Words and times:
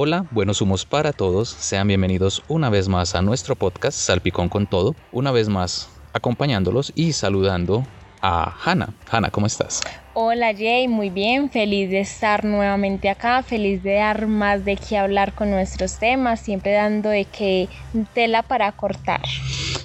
Hola, 0.00 0.26
buenos 0.30 0.62
humos 0.62 0.86
para 0.86 1.12
todos. 1.12 1.48
Sean 1.48 1.88
bienvenidos 1.88 2.44
una 2.46 2.70
vez 2.70 2.86
más 2.86 3.16
a 3.16 3.20
nuestro 3.20 3.56
podcast 3.56 3.98
Salpicón 3.98 4.48
con 4.48 4.68
Todo. 4.68 4.94
Una 5.10 5.32
vez 5.32 5.48
más 5.48 5.90
acompañándolos 6.12 6.92
y 6.94 7.14
saludando 7.14 7.84
a 8.22 8.54
Hanna. 8.64 8.94
Hanna, 9.10 9.32
¿cómo 9.32 9.48
estás? 9.48 9.80
Hola 10.14 10.54
Jay, 10.56 10.86
muy 10.86 11.10
bien, 11.10 11.50
feliz 11.50 11.90
de 11.90 11.98
estar 11.98 12.44
nuevamente 12.44 13.10
acá, 13.10 13.42
feliz 13.42 13.82
de 13.82 13.94
dar 13.94 14.28
más 14.28 14.64
de 14.64 14.76
qué 14.76 14.98
hablar 14.98 15.32
con 15.32 15.50
nuestros 15.50 15.98
temas, 15.98 16.38
siempre 16.38 16.70
dando 16.74 17.08
de 17.08 17.24
qué 17.24 17.68
tela 18.14 18.44
para 18.44 18.70
cortar. 18.70 19.22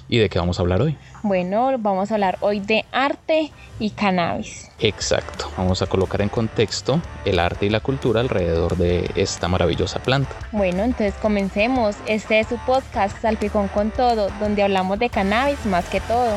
¿Y 0.08 0.18
de 0.18 0.28
qué 0.28 0.38
vamos 0.38 0.60
a 0.60 0.62
hablar 0.62 0.80
hoy? 0.80 0.96
Bueno, 1.24 1.74
vamos 1.78 2.10
a 2.10 2.16
hablar 2.16 2.36
hoy 2.42 2.60
de 2.60 2.84
arte 2.92 3.50
y 3.78 3.88
cannabis. 3.88 4.70
Exacto, 4.78 5.50
vamos 5.56 5.80
a 5.80 5.86
colocar 5.86 6.20
en 6.20 6.28
contexto 6.28 7.00
el 7.24 7.38
arte 7.38 7.64
y 7.64 7.70
la 7.70 7.80
cultura 7.80 8.20
alrededor 8.20 8.76
de 8.76 9.10
esta 9.14 9.48
maravillosa 9.48 10.00
planta. 10.00 10.36
Bueno, 10.52 10.82
entonces 10.82 11.14
comencemos. 11.22 11.96
Este 12.04 12.40
es 12.40 12.48
su 12.48 12.58
podcast 12.66 13.18
Salpicón 13.22 13.68
con 13.68 13.90
Todo, 13.90 14.28
donde 14.38 14.62
hablamos 14.62 14.98
de 14.98 15.08
cannabis 15.08 15.64
más 15.64 15.86
que 15.86 16.02
todo. 16.02 16.36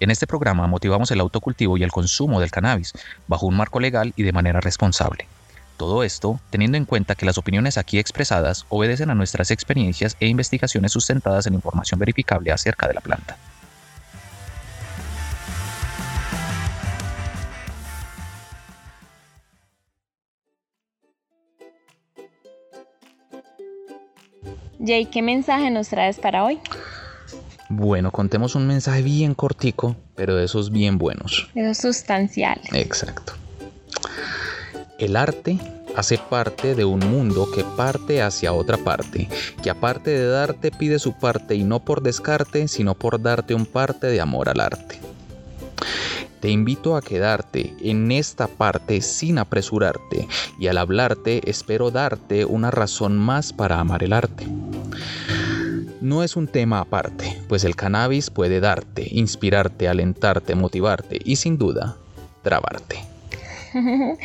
En 0.00 0.10
este 0.10 0.26
programa 0.26 0.66
motivamos 0.66 1.12
el 1.12 1.20
autocultivo 1.20 1.76
y 1.76 1.84
el 1.84 1.92
consumo 1.92 2.40
del 2.40 2.50
cannabis 2.50 2.92
bajo 3.28 3.46
un 3.46 3.56
marco 3.56 3.78
legal 3.78 4.12
y 4.16 4.24
de 4.24 4.32
manera 4.32 4.60
responsable. 4.60 5.28
Todo 5.80 6.02
esto 6.02 6.38
teniendo 6.50 6.76
en 6.76 6.84
cuenta 6.84 7.14
que 7.14 7.24
las 7.24 7.38
opiniones 7.38 7.78
aquí 7.78 7.98
expresadas 7.98 8.66
obedecen 8.68 9.08
a 9.08 9.14
nuestras 9.14 9.50
experiencias 9.50 10.14
e 10.20 10.26
investigaciones 10.26 10.92
sustentadas 10.92 11.46
en 11.46 11.54
información 11.54 11.98
verificable 11.98 12.52
acerca 12.52 12.86
de 12.86 12.92
la 12.92 13.00
planta. 13.00 13.38
Jay, 24.84 25.06
¿qué 25.06 25.22
mensaje 25.22 25.70
nos 25.70 25.88
traes 25.88 26.18
para 26.18 26.44
hoy? 26.44 26.60
Bueno, 27.70 28.10
contemos 28.10 28.54
un 28.54 28.66
mensaje 28.66 29.00
bien 29.00 29.32
cortico, 29.32 29.96
pero 30.14 30.36
de 30.36 30.44
esos 30.44 30.70
bien 30.70 30.98
buenos. 30.98 31.48
De 31.54 31.62
esos 31.62 31.78
sustanciales. 31.78 32.70
Exacto. 32.74 33.39
El 35.00 35.16
arte 35.16 35.58
hace 35.96 36.18
parte 36.18 36.74
de 36.74 36.84
un 36.84 37.00
mundo 37.00 37.48
que 37.52 37.64
parte 37.64 38.22
hacia 38.22 38.52
otra 38.52 38.76
parte, 38.76 39.28
que 39.62 39.70
aparte 39.70 40.10
de 40.10 40.26
darte 40.26 40.70
pide 40.70 40.98
su 40.98 41.14
parte 41.14 41.54
y 41.54 41.64
no 41.64 41.80
por 41.80 42.02
descarte, 42.02 42.68
sino 42.68 42.94
por 42.94 43.20
darte 43.20 43.54
un 43.54 43.66
parte 43.66 44.06
de 44.06 44.20
amor 44.20 44.48
al 44.48 44.60
arte. 44.60 45.00
Te 46.40 46.50
invito 46.50 46.96
a 46.96 47.02
quedarte 47.02 47.74
en 47.82 48.12
esta 48.12 48.46
parte 48.46 49.00
sin 49.00 49.38
apresurarte 49.38 50.28
y 50.58 50.68
al 50.68 50.78
hablarte 50.78 51.40
espero 51.50 51.90
darte 51.90 52.44
una 52.44 52.70
razón 52.70 53.18
más 53.18 53.52
para 53.52 53.80
amar 53.80 54.04
el 54.04 54.12
arte 54.12 54.46
no 56.00 56.22
es 56.22 56.36
un 56.36 56.48
tema 56.48 56.80
aparte, 56.80 57.38
pues 57.48 57.64
el 57.64 57.76
cannabis 57.76 58.30
puede 58.30 58.60
darte, 58.60 59.06
inspirarte, 59.10 59.88
alentarte, 59.88 60.54
motivarte 60.54 61.18
y 61.22 61.36
sin 61.36 61.58
duda, 61.58 61.96
trabarte. 62.42 63.04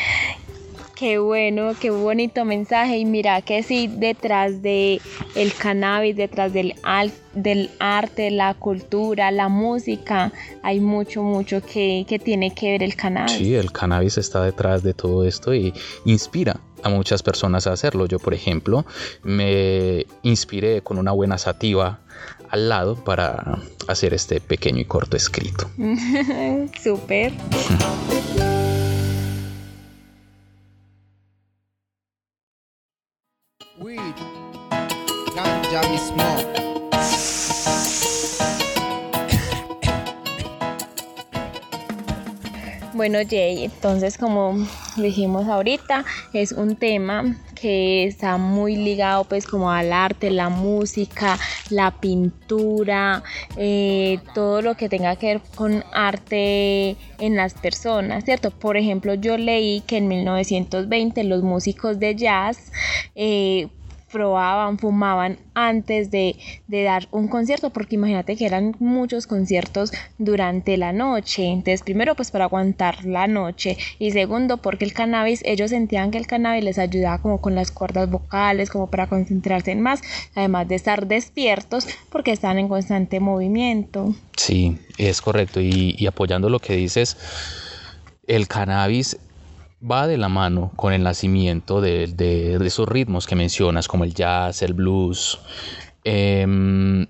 Qué 0.96 1.18
bueno, 1.18 1.74
qué 1.80 1.90
bonito 1.90 2.46
mensaje. 2.46 2.98
Y 2.98 3.06
mira 3.06 3.42
que 3.42 3.64
sí, 3.64 3.88
detrás 3.88 4.62
de 4.62 5.02
el 5.36 5.54
cannabis, 5.54 6.16
detrás 6.16 6.54
del, 6.54 6.74
del 7.34 7.70
arte, 7.80 8.32
la 8.32 8.54
cultura, 8.54 9.30
la 9.32 9.50
música, 9.50 10.32
hay 10.64 10.80
mucho, 10.80 11.22
mucho 11.22 11.62
que, 11.62 12.06
que 12.08 12.18
tiene 12.18 12.56
que 12.56 12.72
ver 12.72 12.84
el 12.84 12.96
cannabis. 12.96 13.34
Sí, 13.34 13.56
el 13.56 13.74
cannabis 13.74 14.18
está 14.18 14.42
detrás 14.42 14.84
de 14.84 14.94
todo 14.94 15.26
esto 15.26 15.54
y 15.54 15.74
inspira 16.06 16.62
a 16.82 16.90
muchas 16.90 17.24
personas 17.24 17.68
a 17.68 17.74
hacerlo. 17.74 18.06
Yo, 18.06 18.20
por 18.20 18.34
ejemplo, 18.34 18.86
me 19.22 20.06
inspiré 20.24 20.82
con 20.82 20.98
una 20.98 21.12
buena 21.12 21.38
sativa 21.38 22.00
al 22.50 22.70
lado 22.70 22.96
para 22.96 23.60
hacer 23.90 24.14
este 24.14 24.40
pequeño 24.40 24.80
y 24.80 24.86
corto 24.86 25.18
escrito. 25.18 25.70
Súper. 26.82 27.34
Bueno, 43.08 43.20
Jay, 43.30 43.66
entonces 43.66 44.18
como 44.18 44.56
dijimos 44.98 45.48
ahorita, 45.48 46.04
es 46.34 46.52
un 46.52 46.76
tema 46.76 47.36
que 47.54 48.06
está 48.06 48.38
muy 48.38 48.76
ligado 48.76 49.26
pues 49.26 49.46
como 49.46 49.70
al 49.70 49.94
arte, 49.94 50.32
la 50.32 50.50
música, 50.50 51.38
la 51.70 51.92
pintura, 51.92 53.22
eh, 53.58 54.18
todo 54.34 54.64
lo 54.64 54.76
que 54.76 54.90
tenga 54.90 55.18
que 55.18 55.28
ver 55.28 55.42
con 55.54 55.84
arte 55.94 56.98
en 57.20 57.36
las 57.36 57.54
personas, 57.54 58.26
¿cierto? 58.26 58.50
Por 58.50 58.76
ejemplo, 58.76 59.14
yo 59.14 59.38
leí 59.38 59.82
que 59.82 59.98
en 59.98 60.08
1920 60.08 61.26
los 61.26 61.44
músicos 61.44 62.00
de 62.00 62.16
jazz 62.16 62.72
eh, 63.14 63.68
probaban, 64.16 64.80
fumaban 64.80 65.40
antes 65.56 66.10
de, 66.10 66.38
dar 66.70 67.10
un 67.12 67.28
concierto, 67.28 67.72
porque 67.72 67.96
imagínate 67.96 68.38
que 68.38 68.46
eran 68.46 68.74
muchos 68.80 69.28
conciertos 69.28 69.92
durante 70.18 70.78
la 70.78 70.94
noche. 70.94 71.44
Entonces, 71.48 71.82
primero, 71.84 72.16
pues 72.16 72.32
para 72.32 72.46
aguantar 72.46 73.04
la 73.04 73.28
noche 73.28 73.78
y 74.00 74.12
segundo, 74.12 74.56
porque 74.56 74.86
el 74.86 74.94
cannabis, 74.94 75.42
ellos 75.44 75.72
sentían 75.72 76.12
que 76.12 76.18
el 76.18 76.28
cannabis 76.28 76.64
les 76.64 76.80
ayudaba 76.80 77.18
como 77.18 77.42
con 77.42 77.56
las 77.56 77.72
cuerdas 77.72 78.10
vocales, 78.10 78.70
como 78.70 78.90
para 78.90 79.08
concentrarse 79.08 79.72
en 79.72 79.82
más, 79.82 80.00
además 80.34 80.70
de 80.70 80.76
estar 80.76 81.08
despiertos, 81.08 81.86
porque 82.10 82.32
están 82.32 82.58
en 82.58 82.70
constante 82.70 83.20
movimiento. 83.20 84.16
Sí, 84.38 84.78
es 84.98 85.22
correcto. 85.22 85.60
Y 85.60 86.08
apoyando 86.08 86.50
lo 86.50 86.60
que 86.60 86.78
dices, 86.78 87.18
el 88.28 88.48
cannabis 88.48 89.18
va 89.90 90.08
de 90.08 90.18
la 90.18 90.30
mano 90.30 90.72
con 90.76 90.94
el 90.94 91.04
nacimiento 91.04 91.82
de, 91.82 92.58
esos 92.66 92.88
ritmos 92.88 93.28
que 93.28 93.36
mencionas, 93.36 93.88
como 93.88 94.04
el 94.04 94.14
jazz, 94.14 94.62
el 94.62 94.74
blues. 94.74 95.40
Em, 96.04 97.08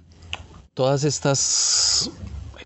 todas 0.73 1.03
estas 1.03 2.11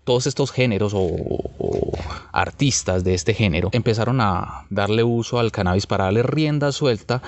todos 0.04 0.26
estos 0.26 0.50
géneros 0.50 0.92
o, 0.94 1.92
artistas 2.32 3.04
de 3.04 3.14
este 3.14 3.34
género 3.34 3.68
empezaron 3.72 4.20
a 4.20 4.66
darle 4.70 5.02
uso 5.02 5.38
al 5.38 5.52
cannabis 5.52 5.86
para 5.86 6.04
darle 6.04 6.22
rienda 6.22 6.72
suelta 6.72 7.22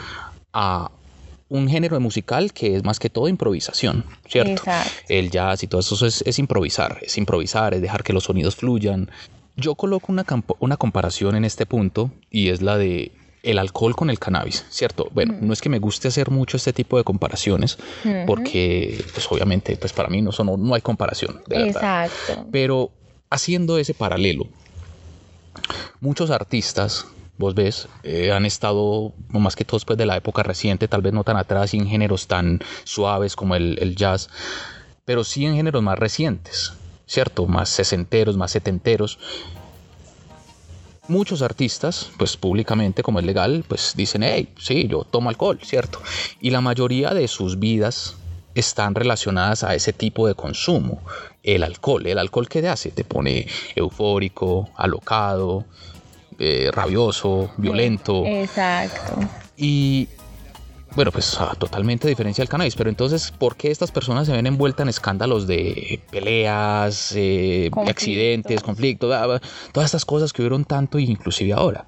a 0.53 0.91
un 1.49 1.69
género 1.69 2.01
musical 2.01 2.53
que 2.53 2.77
es 2.77 2.85
más 2.85 2.99
que 2.99 3.11
todo 3.11 3.29
improvisación, 3.29 4.05
¿cierto? 4.27 4.63
El 5.09 5.31
jazz 5.31 5.63
y 5.63 5.67
todo 5.67 5.81
eso 5.81 6.07
es, 6.07 6.23
es, 6.27 6.39
improvisar, 6.39 6.99
es 7.03 7.19
improvisar, 7.19 7.75
es 7.75 7.83
dejar 7.83 8.03
que 8.03 8.13
los 8.13 8.25
sonidos 8.25 8.57
fluyan, 8.57 9.11
yo 9.57 9.75
coloco 9.75 10.13
una, 10.13 10.25
una 10.59 10.77
comparación 10.77 11.37
en 11.37 11.45
este 11.45 11.67
punto 11.67 12.11
y 12.31 12.49
es 12.49 12.63
la 12.63 12.77
de 12.79 13.13
el 13.43 13.59
alcohol 13.59 13.97
con 13.97 14.09
el 14.09 14.19
cannabis, 14.19 14.65
¿cierto? 14.71 15.09
Bueno, 15.13 15.35
no 15.41 15.53
es 15.53 15.61
que 15.61 15.69
me 15.69 15.81
guste 15.81 16.09
hacer 16.09 16.31
mucho 16.31 16.57
este 16.57 16.73
tipo 16.73 16.97
de 16.97 17.05
comparaciones, 17.05 17.77
porque 18.27 19.05
pues 19.13 19.27
obviamente 19.31 19.77
pues 19.77 19.93
para 19.93 20.09
mí 20.09 20.23
no, 20.23 20.33
son, 20.33 20.65
no 20.65 20.75
hay 20.75 20.81
comparación. 20.81 21.43
Exacto. 21.51 22.47
Pero 22.53 22.91
haciendo 23.31 23.79
ese 23.79 23.95
paralelo, 23.95 24.47
muchos 26.01 26.31
artistas, 26.31 27.07
vos 27.37 27.55
ves, 27.55 27.89
eh, 28.05 28.31
han 28.31 28.47
estado, 28.47 29.13
más 29.29 29.57
que 29.57 29.65
todos 29.65 29.85
pues 29.85 29.99
de 29.99 30.07
la 30.07 30.17
época 30.17 30.45
reciente, 30.45 30.87
tal 30.87 31.03
vez 31.03 31.13
no 31.13 31.25
tan 31.25 31.37
atrás 31.37 31.75
y 31.75 31.79
en 31.79 31.89
géneros 31.89 32.29
tan 32.29 32.61
suaves 32.85 33.35
como 33.35 33.57
el, 33.57 33.77
el 33.81 33.97
jazz, 33.97 34.31
pero 35.05 35.25
sí 35.25 35.45
en 35.47 35.57
géneros 35.57 35.83
más 35.83 35.99
recientes. 35.99 36.75
¿Cierto? 37.13 37.47
Más 37.47 37.69
sesenteros, 37.69 38.39
más 38.39 38.53
setenteros. 38.53 39.19
Muchos 41.09 41.43
artistas, 41.43 42.11
pues 42.17 42.39
públicamente, 42.39 43.03
como 43.03 43.19
es 43.19 43.27
legal, 43.27 43.65
pues 43.69 43.93
dicen, 43.95 44.23
hey, 44.23 44.49
sí, 44.59 44.89
yo 44.89 45.05
tomo 45.05 45.29
alcohol, 45.29 45.59
¿cierto? 45.63 46.01
Y 46.41 46.51
la 46.51 46.63
mayoría 46.63 47.13
de 47.13 47.29
sus 47.29 47.59
vidas 47.59 48.17
están 48.55 48.95
relacionadas 48.95 49.63
a 49.63 49.75
ese 49.75 49.93
tipo 49.93 50.27
de 50.27 50.35
consumo. 50.35 51.03
El 51.43 51.65
alcohol, 51.65 52.07
el 52.07 52.19
alcohol 52.19 52.49
que 52.49 52.63
te 52.63 52.69
hace, 52.69 52.91
te 52.93 53.05
pone 53.05 53.47
eufórico, 53.75 54.71
alocado, 54.77 55.67
eh, 56.39 56.71
rabioso, 56.73 57.51
violento. 57.59 58.25
Exacto. 58.25 59.17
Y 59.55 60.09
bueno, 60.95 61.11
pues 61.11 61.37
ah, 61.39 61.55
totalmente 61.59 62.09
diferencia 62.09 62.43
del 62.43 62.49
cannabis, 62.49 62.77
pero 62.77 62.91
entonces, 62.91 63.31
¿por 63.31 63.57
qué 63.57 63.71
estas 63.71 63.91
personas 63.91 64.27
se 64.27 64.33
ven 64.33 64.47
envueltas 64.47 64.85
en 64.85 64.89
escándalos 64.89 65.47
de 65.47 66.01
peleas, 66.11 67.13
eh, 67.17 67.71
accidentes, 67.89 68.63
conflictos, 68.63 69.11
todas 69.73 69.87
estas 69.87 70.05
cosas 70.05 70.33
que 70.33 70.43
hubieron 70.43 70.65
tanto, 70.65 70.99
inclusive 70.99 71.53
ahora? 71.53 71.87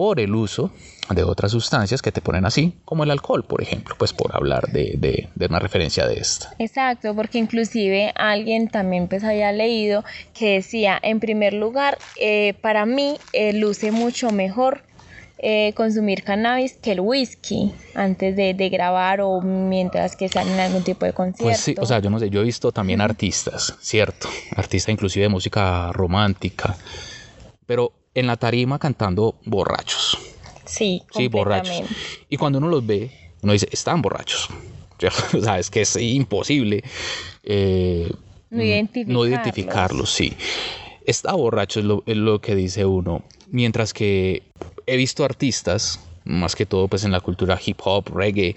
por 0.00 0.18
el 0.18 0.34
uso 0.34 0.70
de 1.10 1.24
otras 1.24 1.52
sustancias 1.52 2.00
que 2.00 2.10
te 2.10 2.22
ponen 2.22 2.46
así, 2.46 2.72
como 2.86 3.04
el 3.04 3.10
alcohol, 3.10 3.44
por 3.44 3.60
ejemplo, 3.60 3.94
pues 3.98 4.14
por 4.14 4.34
hablar 4.34 4.68
de, 4.68 5.28
una 5.46 5.58
referencia 5.58 6.06
de 6.06 6.14
esta. 6.14 6.54
Exacto, 6.58 7.14
porque 7.14 7.36
inclusive 7.36 8.10
alguien 8.14 8.68
también 8.68 9.08
pues 9.08 9.24
había 9.24 9.52
leído 9.52 10.02
que 10.32 10.54
decía, 10.54 10.98
en 11.02 11.20
primer 11.20 11.52
lugar, 11.52 11.98
eh, 12.18 12.54
para 12.62 12.86
mí 12.86 13.18
eh, 13.34 13.52
luce 13.52 13.92
mucho 13.92 14.30
mejor 14.30 14.84
eh, 15.42 15.72
consumir 15.74 16.22
cannabis 16.22 16.74
que 16.74 16.92
el 16.92 17.00
whisky 17.00 17.72
antes 17.94 18.36
de, 18.36 18.68
grabar 18.68 19.22
o 19.22 19.40
mientras 19.40 20.14
que 20.14 20.26
están 20.26 20.46
en 20.48 20.60
algún 20.60 20.82
tipo 20.82 21.06
de 21.06 21.14
concierto. 21.14 21.44
Pues 21.44 21.60
sí, 21.60 21.74
o 21.78 21.86
sea, 21.86 21.98
yo 22.00 22.10
no 22.10 22.18
sé, 22.18 22.28
yo 22.28 22.42
he 22.42 22.44
visto 22.44 22.72
también 22.72 23.00
artistas, 23.00 23.74
¿cierto? 23.80 24.28
Artistas 24.54 24.92
inclusive 24.92 25.22
de 25.22 25.28
música 25.30 25.92
romántica, 25.92 26.76
pero 27.64 27.92
en 28.12 28.26
la 28.26 28.36
tarima 28.36 28.78
cantando 28.78 29.36
borrachos. 29.46 30.18
Sí, 30.66 31.02
sí, 31.10 31.28
borrachos. 31.28 31.84
Y 32.28 32.36
cuando 32.36 32.58
uno 32.58 32.68
los 32.68 32.86
ve, 32.86 33.10
uno 33.40 33.54
dice, 33.54 33.68
están 33.72 34.02
borrachos. 34.02 34.50
o 35.34 35.40
sea, 35.40 35.58
es 35.58 35.70
que 35.70 35.80
es 35.80 35.96
imposible 35.96 36.84
eh, 37.42 38.12
no, 38.50 38.62
identificarlos. 39.24 40.10
sí. 40.10 40.34
Está 41.06 41.32
borracho 41.32 41.80
es 41.80 42.16
lo 42.16 42.40
que 42.42 42.54
dice 42.54 42.84
uno. 42.84 43.22
Mientras 43.48 43.94
que 43.94 44.42
he 44.90 44.96
visto 44.96 45.24
artistas, 45.24 46.00
más 46.24 46.56
que 46.56 46.66
todo 46.66 46.88
pues 46.88 47.04
en 47.04 47.12
la 47.12 47.20
cultura 47.20 47.58
hip 47.64 47.78
hop, 47.84 48.08
reggae, 48.12 48.56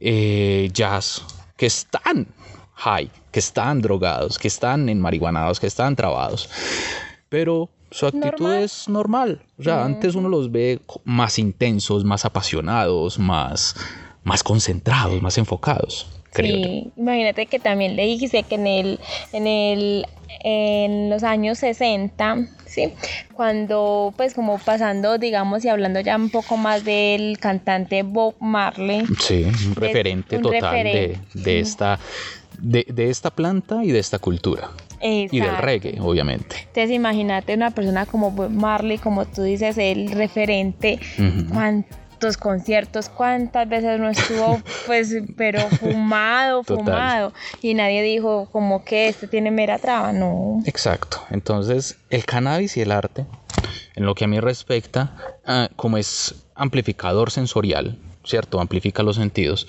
eh, 0.00 0.70
jazz, 0.72 1.22
que 1.56 1.66
están 1.66 2.26
high, 2.74 3.10
que 3.30 3.38
están 3.38 3.82
drogados, 3.82 4.38
que 4.38 4.48
están 4.48 4.88
enmarihuanados, 4.88 5.60
que 5.60 5.66
están 5.66 5.94
trabados. 5.94 6.48
Pero 7.28 7.68
su 7.90 8.06
actitud 8.06 8.52
es 8.54 8.88
normal. 8.88 9.42
O 9.58 9.62
sea, 9.62 9.84
antes 9.84 10.14
uno 10.14 10.30
los 10.30 10.50
ve 10.50 10.80
más 11.04 11.38
intensos, 11.38 12.02
más 12.02 12.24
apasionados, 12.24 13.18
más, 13.18 13.76
más 14.24 14.42
concentrados, 14.42 15.20
más 15.20 15.36
enfocados. 15.36 16.08
Sí, 16.34 16.90
imagínate 16.96 17.46
que 17.46 17.58
también 17.58 17.96
le 17.96 18.04
dije 18.04 18.42
que 18.42 18.54
en 18.54 18.66
el, 18.66 19.00
en 19.32 19.46
el 19.46 20.06
en 20.40 21.10
los 21.10 21.22
años 21.22 21.58
60, 21.58 22.48
¿sí? 22.66 22.92
Cuando, 23.34 24.12
pues 24.16 24.34
como 24.34 24.58
pasando, 24.58 25.18
digamos, 25.18 25.64
y 25.64 25.68
hablando 25.68 26.00
ya 26.00 26.16
un 26.16 26.30
poco 26.30 26.56
más 26.56 26.84
del 26.84 27.38
cantante 27.38 28.02
Bob 28.02 28.34
Marley. 28.40 29.04
Sí, 29.20 29.44
un 29.44 29.74
referente 29.74 30.38
total 30.38 30.74
De, 31.34 31.60
esta, 31.60 31.98
de, 32.58 33.10
esta 33.10 33.30
planta 33.30 33.84
y 33.84 33.92
de 33.92 33.98
esta 33.98 34.18
cultura. 34.18 34.70
Y 35.00 35.40
del 35.40 35.58
reggae, 35.58 35.98
obviamente. 36.00 36.56
Entonces, 36.60 36.92
imagínate 36.92 37.54
una 37.54 37.72
persona 37.72 38.06
como 38.06 38.30
Bob 38.30 38.50
Marley, 38.50 38.98
como 38.98 39.24
tú 39.24 39.42
dices, 39.42 39.76
el 39.76 40.12
referente, 40.12 41.00
conciertos, 42.36 43.08
cuántas 43.08 43.68
veces 43.68 43.98
no 43.98 44.08
estuvo, 44.08 44.62
pues, 44.86 45.14
pero 45.36 45.60
fumado, 45.70 46.62
fumado, 46.62 47.32
y 47.60 47.74
nadie 47.74 48.02
dijo 48.02 48.48
como 48.50 48.84
que 48.84 49.08
este 49.08 49.26
tiene 49.28 49.50
mera 49.50 49.78
traba, 49.78 50.12
no. 50.12 50.60
Exacto, 50.64 51.22
entonces 51.30 51.98
el 52.10 52.24
cannabis 52.24 52.76
y 52.76 52.82
el 52.82 52.92
arte, 52.92 53.26
en 53.94 54.06
lo 54.06 54.14
que 54.14 54.24
a 54.24 54.28
mí 54.28 54.40
respecta, 54.40 55.16
ah, 55.46 55.68
como 55.76 55.98
es 55.98 56.34
amplificador 56.54 57.30
sensorial, 57.30 57.98
¿cierto? 58.24 58.60
Amplifica 58.60 59.02
los 59.02 59.16
sentidos, 59.16 59.66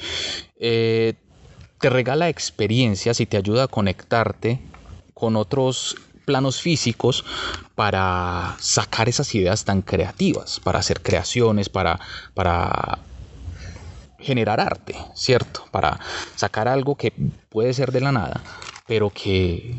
eh, 0.58 1.16
te 1.80 1.90
regala 1.90 2.30
experiencias 2.30 3.20
y 3.20 3.26
te 3.26 3.38
ayuda 3.38 3.64
a 3.64 3.68
conectarte 3.68 4.60
con 5.14 5.36
otros 5.36 5.98
planos 6.26 6.62
físicos 6.62 7.24
para 7.76 8.56
sacar 8.60 9.10
esas 9.10 9.34
ideas 9.36 9.66
tan 9.66 9.82
creativas, 9.82 10.60
para 10.60 10.80
hacer 10.80 11.02
creaciones, 11.02 11.70
para, 11.70 12.00
para 12.34 13.00
generar 14.20 14.60
arte, 14.60 14.96
¿cierto? 15.14 15.66
Para 15.72 16.00
sacar 16.36 16.68
algo 16.68 16.96
que 16.96 17.14
puede 17.50 17.74
ser 17.74 17.92
de 17.92 18.02
la 18.02 18.12
nada, 18.12 18.42
pero 18.88 19.10
que 19.10 19.76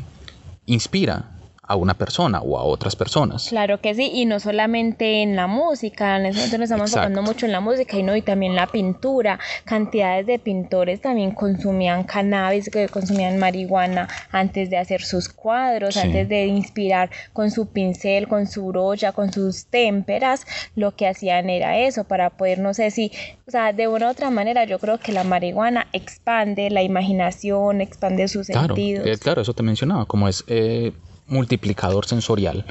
inspira 0.65 1.34
a 1.67 1.75
una 1.75 1.93
persona 1.93 2.41
o 2.41 2.57
a 2.57 2.63
otras 2.63 2.95
personas. 2.95 3.47
Claro 3.49 3.81
que 3.81 3.95
sí, 3.95 4.11
y 4.13 4.25
no 4.25 4.39
solamente 4.39 5.21
en 5.21 5.35
la 5.35 5.47
música, 5.47 6.19
nosotros 6.19 6.59
nos 6.59 6.61
estamos 6.61 6.91
enfocando 6.91 7.21
mucho 7.21 7.45
en 7.45 7.51
la 7.51 7.59
música 7.59 7.97
y 7.97 8.03
no, 8.03 8.15
y 8.15 8.21
también 8.21 8.55
la 8.55 8.67
pintura. 8.67 9.39
Cantidades 9.63 10.25
de 10.25 10.39
pintores 10.39 11.01
también 11.01 11.31
consumían 11.31 12.03
cannabis, 12.03 12.69
que 12.69 12.87
consumían 12.89 13.39
marihuana 13.39 14.07
antes 14.31 14.69
de 14.69 14.77
hacer 14.77 15.01
sus 15.01 15.29
cuadros, 15.29 15.97
antes 15.97 16.29
de 16.29 16.45
inspirar 16.47 17.09
con 17.33 17.51
su 17.51 17.67
pincel, 17.67 18.27
con 18.27 18.47
su 18.47 18.67
brocha, 18.67 19.11
con 19.11 19.31
sus 19.31 19.65
témperas, 19.65 20.45
lo 20.75 20.95
que 20.95 21.07
hacían 21.07 21.49
era 21.49 21.77
eso, 21.77 22.03
para 22.03 22.29
poder, 22.31 22.59
no 22.59 22.73
sé 22.73 22.91
si, 22.91 23.11
o 23.47 23.51
sea, 23.51 23.73
de 23.73 23.87
una 23.87 24.07
u 24.07 24.11
otra 24.11 24.29
manera, 24.29 24.65
yo 24.65 24.79
creo 24.79 24.99
que 24.99 25.11
la 25.11 25.23
marihuana 25.23 25.87
expande 25.93 26.69
la 26.69 26.83
imaginación, 26.83 27.81
expande 27.81 28.27
sus 28.27 28.47
sentidos. 28.47 29.07
Eh, 29.07 29.17
claro, 29.17 29.41
eso 29.41 29.53
te 29.53 29.63
mencionaba, 29.63 30.05
como 30.05 30.27
es... 30.27 30.43
Eh, 30.47 30.93
multiplicador 31.27 32.05
sensorial, 32.05 32.65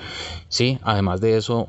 ¿sí? 0.49 0.79
Además 0.83 1.21
de 1.21 1.37
eso, 1.37 1.69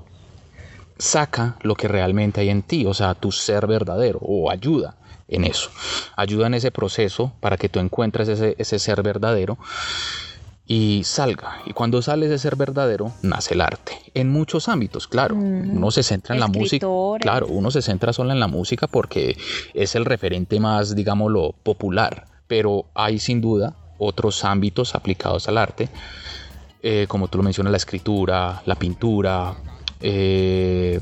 saca 0.97 1.57
lo 1.61 1.75
que 1.75 1.87
realmente 1.87 2.41
hay 2.41 2.49
en 2.49 2.63
ti, 2.63 2.85
o 2.85 2.93
sea, 2.93 3.13
tu 3.15 3.31
ser 3.31 3.67
verdadero, 3.67 4.19
o 4.21 4.51
ayuda 4.51 4.95
en 5.27 5.45
eso. 5.45 5.69
Ayuda 6.15 6.47
en 6.47 6.53
ese 6.55 6.71
proceso 6.71 7.33
para 7.39 7.57
que 7.57 7.69
tú 7.69 7.79
encuentres 7.79 8.27
ese, 8.29 8.79
ser 8.79 9.01
verdadero 9.01 9.57
y 10.67 11.01
salga. 11.03 11.61
Y 11.65 11.73
cuando 11.73 12.01
sale 12.01 12.27
ese 12.27 12.37
ser 12.37 12.55
verdadero, 12.55 13.11
nace 13.21 13.53
el 13.53 13.61
arte. 13.61 13.97
En 14.13 14.29
muchos 14.29 14.67
ámbitos, 14.69 15.07
claro. 15.07 15.35
Mm. 15.35 15.77
Uno 15.77 15.91
se 15.91 16.03
centra 16.03 16.35
en 16.35 16.41
la 16.41 16.47
música. 16.47 16.87
Claro, 17.19 17.47
uno 17.47 17.71
se 17.71 17.81
centra 17.81 18.13
solo 18.13 18.31
en 18.31 18.39
la 18.39 18.47
música 18.47 18.87
porque 18.87 19.37
es 19.73 19.95
el 19.95 20.05
referente 20.05 20.59
más, 20.59 20.95
digámoslo, 20.95 21.53
popular. 21.63 22.27
Pero 22.47 22.85
hay 22.93 23.19
sin 23.19 23.41
duda 23.41 23.75
otros 23.97 24.43
ámbitos 24.43 24.93
aplicados 24.93 25.47
al 25.47 25.57
arte 25.57 25.89
eh, 26.87 27.07
como 27.07 27.27
tú 27.27 27.39
lo 27.39 27.43
mencionas, 27.43 27.71
la 27.71 27.77
escritura, 27.77 28.61
la 28.63 28.75
pintura, 28.75 29.55
eh, 29.99 30.99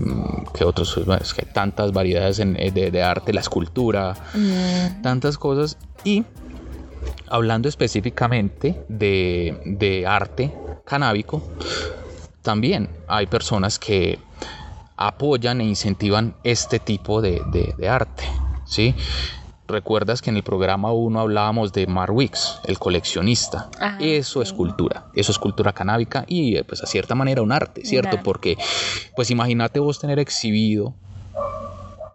que 0.53 0.63
otros, 0.63 0.97
es 1.19 1.33
que 1.33 1.45
hay 1.45 1.51
tantas 1.51 1.91
variedades 1.91 2.39
eh, 2.39 2.71
de, 2.71 3.03
arte, 3.03 3.33
la 3.33 3.41
escultura, 3.41 4.15
mm. 4.33 5.01
tantas 5.01 5.37
cosas. 5.37 5.77
Y 6.05 6.23
hablando 7.27 7.67
específicamente 7.67 8.85
de, 8.87 10.05
arte 10.07 10.53
canábico, 10.85 11.43
también 12.41 12.87
hay 13.09 13.27
personas 13.27 13.77
que 13.77 14.19
apoyan 14.95 15.59
e 15.59 15.65
incentivan 15.65 16.33
este 16.45 16.79
tipo 16.79 17.21
de, 17.21 17.41
de 17.77 17.89
arte. 17.89 18.23
¿sí? 18.65 18.95
Recuerdas 19.67 20.21
que 20.21 20.29
en 20.29 20.37
el 20.37 20.43
programa 20.43 20.91
1 20.91 21.19
hablábamos 21.19 21.71
de 21.71 21.87
Marwix, 21.87 22.59
el 22.65 22.77
coleccionista. 22.79 23.69
eso 23.99 24.41
es 24.41 24.51
cultura, 24.51 25.05
eso 25.13 25.31
es 25.31 25.39
cultura 25.39 25.71
canábica 25.71 26.25
y 26.27 26.57
eh, 26.57 26.63
pues 26.63 26.83
a 26.83 26.85
cierta 26.85 27.15
manera 27.15 27.41
un 27.41 27.51
arte, 27.51 27.85
¿cierto? 27.85 28.19
Porque 28.23 28.57
pues 29.15 29.31
imagínate 29.31 29.79
vos 29.79 29.99
tener 29.99 30.19
exhibido 30.19 30.93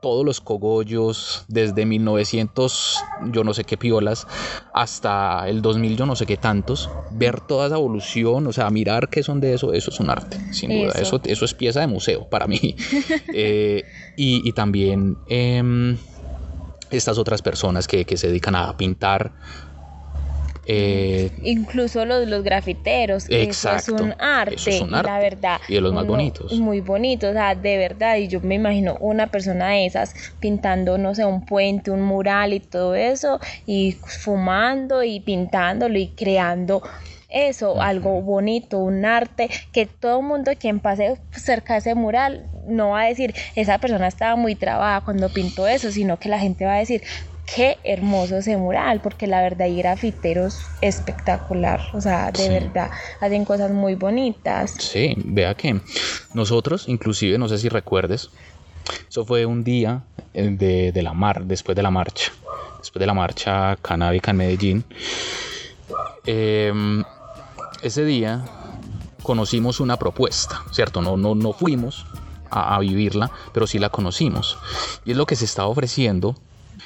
todos 0.01 0.25
los 0.25 0.41
cogollos 0.41 1.45
desde 1.49 1.85
1900 1.85 3.05
yo 3.33 3.43
no 3.43 3.53
sé 3.53 3.65
qué 3.65 3.77
piolas 3.77 4.29
hasta 4.73 5.49
el 5.49 5.61
2000 5.61 5.97
yo 5.97 6.07
no 6.07 6.15
sé 6.15 6.25
qué 6.25 6.37
tantos 6.37 6.89
ver 7.11 7.41
toda 7.41 7.67
esa 7.67 7.77
evolución 7.77 8.47
o 8.47 8.53
sea 8.53 8.71
mirar 8.71 9.09
qué 9.09 9.25
son 9.25 9.41
de 9.41 9.55
eso 9.55 9.73
eso 9.73 9.91
es 9.91 9.99
un 9.99 10.11
arte 10.11 10.39
sin 10.53 10.71
duda. 10.71 10.93
Eso, 11.01 11.21
eso 11.25 11.45
es 11.45 11.55
pieza 11.55 11.81
de 11.81 11.87
museo 11.87 12.29
para 12.29 12.47
mí. 12.47 12.77
Eh, 13.35 13.85
y, 14.17 14.53
también 14.53 15.17
em, 15.29 15.97
estas 16.91 17.19
otras 17.19 17.43
personas 17.43 17.87
que, 17.87 18.05
se 18.17 18.29
dedican 18.29 18.55
a 18.55 18.77
pintar. 18.77 19.33
Eh, 20.71 21.31
Incluso 21.43 22.05
los, 22.05 22.29
los 22.29 22.43
grafiteros, 22.43 23.25
eso 23.31 23.71
es 23.71 23.89
un 23.89 24.15
arte, 24.19 24.87
la 24.91 25.19
verdad. 25.19 25.61
Y 25.67 25.75
de 25.75 25.81
los 25.81 25.95
más 25.95 26.07
bonitos. 26.07 26.53
Muy 26.59 26.81
bonitos, 26.81 27.31
o 27.31 27.33
sea, 27.33 27.55
de 27.55 27.79
verdad. 27.79 28.17
Y 28.17 28.29
yo 28.29 28.41
me 28.41 28.57
imagino 28.57 28.97
una 29.01 29.29
persona 29.29 29.69
de 29.71 29.87
esas 29.87 30.15
pintando, 30.41 30.99
no 30.99 31.15
sé, 31.15 31.25
un 31.25 31.47
puente, 31.47 31.91
un 31.91 32.03
mural 32.03 32.53
y 32.53 32.61
todo 32.61 32.95
eso, 32.95 33.41
y 33.67 33.93
fumando 33.93 35.03
y 35.03 35.21
pintándolo 35.21 35.99
y 35.99 36.09
creando 36.09 36.83
eso, 37.29 37.81
algo 37.81 38.23
bonito, 38.23 38.79
un 38.79 39.05
arte, 39.05 39.51
que 39.73 39.87
todo 39.87 40.21
el 40.21 40.27
mundo 40.27 40.53
quien 40.59 40.81
pase 40.81 41.19
cerca 41.33 41.75
de 41.75 41.81
ese 41.81 41.95
mural 41.95 42.47
no 42.69 42.91
va 42.91 43.03
a 43.03 43.07
decir, 43.07 43.35
esa 43.55 43.79
persona 43.79 44.07
estaba 44.09 44.37
muy 44.37 44.55
trabada 44.55 45.01
cuando 45.01 45.29
pintó 45.29 45.67
eso, 45.67 45.91
sino 45.91 46.19
que 46.19 46.29
la 46.29 46.39
gente 46.39 46.65
va 46.65 46.75
a 46.75 46.79
decir, 46.79 47.03
qué 47.55 47.79
hermoso 47.85 48.39
ese 48.39 48.57
mural, 48.57 49.01
porque 49.01 49.27
la 49.27 49.41
verdad 49.41 49.63
hay 49.63 49.79
grafiteros 49.79 50.61
espectacular, 50.81 51.81
o 51.95 52.01
sea, 52.01 52.31
de 52.31 52.49
verdad 52.49 52.91
hacen 53.21 53.45
cosas 53.45 53.71
muy 53.71 53.95
bonitas. 53.95 54.75
Sí, 54.79 55.15
vea 55.25 55.55
que 55.55 55.81
nosotros, 56.35 56.89
inclusive, 56.89 57.39
no 57.39 57.49
sé 57.49 57.59
si 57.59 57.69
recuerdes, 57.69 58.31
eso 59.09 59.25
fue 59.25 59.47
un 59.47 59.65
día 59.65 60.03
de, 60.33 60.93
de 60.93 61.03
la 61.03 61.13
mar, 61.13 61.45
después 61.45 61.75
de 61.77 61.83
la 61.83 61.91
marcha, 61.91 62.33
después 62.79 63.01
de 63.01 63.07
la 63.07 63.15
marcha 63.15 63.77
canábica 63.77 64.31
en 64.31 64.37
Medellín. 64.37 64.85
Eh, 66.27 66.73
ese 67.83 68.05
día 68.05 68.45
conocimos 69.23 69.81
una 69.81 69.97
propuesta, 69.97 70.63
¿cierto? 70.73 71.01
No, 71.01 71.17
no, 71.17 71.35
no 71.35 71.53
fuimos, 71.53 72.07
a, 72.51 72.77
a 72.77 72.79
vivirla, 72.81 73.31
pero 73.53 73.67
sí 73.67 73.79
la 73.79 73.91
conocimos. 73.91 74.59
Y 75.05 75.13
es 75.13 75.17
lo 75.17 75.27
que 75.27 75.37
se 75.37 75.45
está 75.45 75.67
ofreciendo 75.67 76.37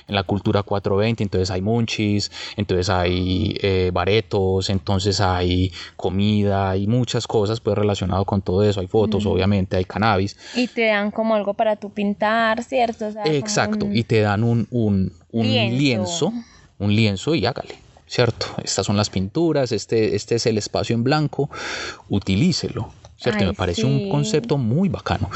en 0.08 0.14
la 0.14 0.22
cultura 0.22 0.62
420, 0.62 1.22
entonces 1.22 1.50
hay 1.50 1.62
munchies, 1.62 2.30
entonces 2.56 2.88
hay 2.88 3.56
eh, 3.62 3.90
baretos, 3.92 4.70
entonces 4.70 5.20
hay 5.20 5.72
comida, 5.96 6.70
hay 6.70 6.86
muchas 6.86 7.26
cosas 7.26 7.60
pues 7.60 7.76
relacionado 7.76 8.24
con 8.24 8.42
todo 8.42 8.62
eso, 8.62 8.80
hay 8.80 8.86
fotos, 8.86 9.26
obviamente, 9.26 9.76
hay 9.76 9.84
cannabis. 9.84 10.36
Y 10.54 10.68
te 10.68 10.86
dan 10.86 11.10
como 11.10 11.34
algo 11.34 11.54
para 11.54 11.76
tu 11.76 11.90
pintar, 11.90 12.62
¿cierto? 12.62 13.08
Exacto, 13.24 13.86
y 13.92 14.04
te 14.04 14.20
dan 14.20 14.44
un, 14.44 14.66
un, 14.70 15.12
un 15.30 15.46
lienzo. 15.46 16.32
un 16.78 16.94
lienzo 16.94 17.34
y 17.34 17.46
hágale. 17.46 17.76
¿Cierto? 18.04 18.46
Estas 18.62 18.84
son 18.84 18.98
las 18.98 19.08
pinturas, 19.08 19.72
este, 19.72 20.14
este 20.14 20.34
es 20.34 20.44
el 20.44 20.58
espacio 20.58 20.92
en 20.94 21.02
blanco, 21.02 21.48
utilícelo. 22.10 22.92
¿Cierto? 23.22 23.44
me 23.44 23.54
parece 23.54 23.84
un 23.84 24.08
concepto 24.08 24.58
muy 24.58 24.88
bacano 24.88 25.30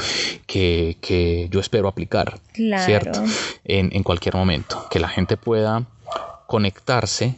que, 0.45 0.97
que 1.01 1.47
yo 1.49 1.59
espero 1.59 1.87
aplicar, 1.87 2.39
¿cierto? 2.53 3.23
En, 3.63 3.89
en, 3.93 4.03
cualquier 4.03 4.35
momento, 4.35 4.87
que 4.89 4.99
la 4.99 5.07
gente 5.07 5.37
pueda 5.37 5.85
conectarse 6.47 7.35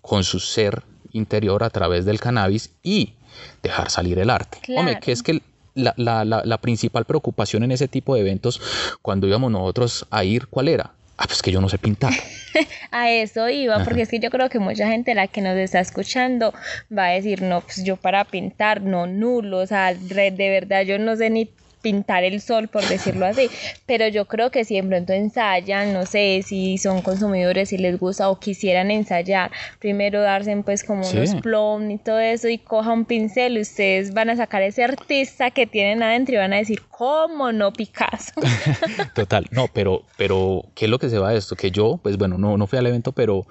con 0.00 0.24
su 0.24 0.40
ser 0.40 0.82
interior 1.12 1.62
a 1.64 1.70
través 1.70 2.04
del 2.04 2.20
cannabis 2.20 2.70
y 2.82 3.14
dejar 3.62 3.90
salir 3.90 4.18
el 4.18 4.30
arte. 4.30 4.58
Hombre, 4.76 4.98
que 5.00 5.12
es 5.12 5.22
que 5.22 5.42
la, 5.74 5.94
la, 5.96 6.24
la, 6.24 6.42
la 6.44 6.58
principal 6.58 7.04
preocupación 7.04 7.62
en 7.62 7.72
ese 7.72 7.88
tipo 7.88 8.14
de 8.14 8.22
eventos, 8.22 8.60
cuando 9.02 9.26
íbamos 9.26 9.50
nosotros 9.50 10.06
a 10.10 10.24
ir, 10.24 10.48
¿cuál 10.48 10.68
era? 10.68 10.92
Ah, 11.18 11.26
pues 11.26 11.42
que 11.42 11.50
yo 11.50 11.60
no 11.60 11.68
sé 11.68 11.78
pintar. 11.78 12.12
a 12.90 13.10
eso 13.10 13.48
iba, 13.48 13.84
porque 13.84 14.02
es 14.02 14.08
que 14.08 14.20
yo 14.20 14.30
creo 14.30 14.48
que 14.48 14.58
mucha 14.58 14.88
gente 14.88 15.14
la 15.14 15.26
que 15.26 15.42
nos 15.42 15.56
está 15.56 15.80
escuchando 15.80 16.54
va 16.96 17.06
a 17.06 17.10
decir, 17.10 17.42
no, 17.42 17.60
pues 17.60 17.84
yo 17.84 17.96
para 17.96 18.24
pintar, 18.24 18.80
no, 18.80 19.06
nulo, 19.06 19.58
o 19.58 19.66
sea, 19.66 19.94
de 19.94 20.30
verdad 20.30 20.82
yo 20.82 20.98
no 20.98 21.16
sé 21.16 21.28
ni 21.28 21.50
pintar 21.82 22.24
el 22.24 22.40
sol, 22.40 22.68
por 22.68 22.86
decirlo 22.86 23.26
así. 23.26 23.48
Pero 23.86 24.08
yo 24.08 24.26
creo 24.26 24.50
que 24.50 24.64
si 24.64 24.76
en 24.76 24.88
pronto 24.88 25.12
ensayan, 25.12 25.92
no 25.92 26.06
sé 26.06 26.42
si 26.44 26.78
son 26.78 27.02
consumidores, 27.02 27.70
si 27.70 27.78
les 27.78 27.98
gusta 27.98 28.28
o 28.28 28.38
quisieran 28.38 28.90
ensayar, 28.90 29.50
primero 29.78 30.20
darse 30.20 30.56
pues 30.64 30.84
como 30.84 31.08
unos 31.08 31.34
plom 31.36 31.90
y 31.90 31.98
todo 31.98 32.20
eso 32.20 32.48
y 32.48 32.58
coja 32.58 32.92
un 32.92 33.04
pincel 33.04 33.58
y 33.58 33.60
ustedes 33.60 34.14
van 34.14 34.30
a 34.30 34.36
sacar 34.36 34.62
ese 34.62 34.82
artista 34.82 35.50
que 35.50 35.66
tienen 35.66 36.02
adentro 36.02 36.34
y 36.34 36.38
van 36.38 36.52
a 36.52 36.56
decir, 36.56 36.82
¿cómo 36.90 37.52
no 37.52 37.72
Picasso? 37.72 38.32
Total, 39.14 39.46
no, 39.50 39.68
pero, 39.72 40.02
pero, 40.16 40.64
¿qué 40.74 40.86
es 40.86 40.90
lo 40.90 40.98
que 40.98 41.10
se 41.10 41.18
va 41.18 41.30
de 41.30 41.38
esto? 41.38 41.56
Que 41.56 41.70
yo, 41.70 42.00
pues 42.02 42.16
bueno, 42.16 42.38
no, 42.38 42.56
no 42.56 42.66
fui 42.66 42.78
al 42.78 42.86
evento, 42.86 43.12
pero 43.12 43.46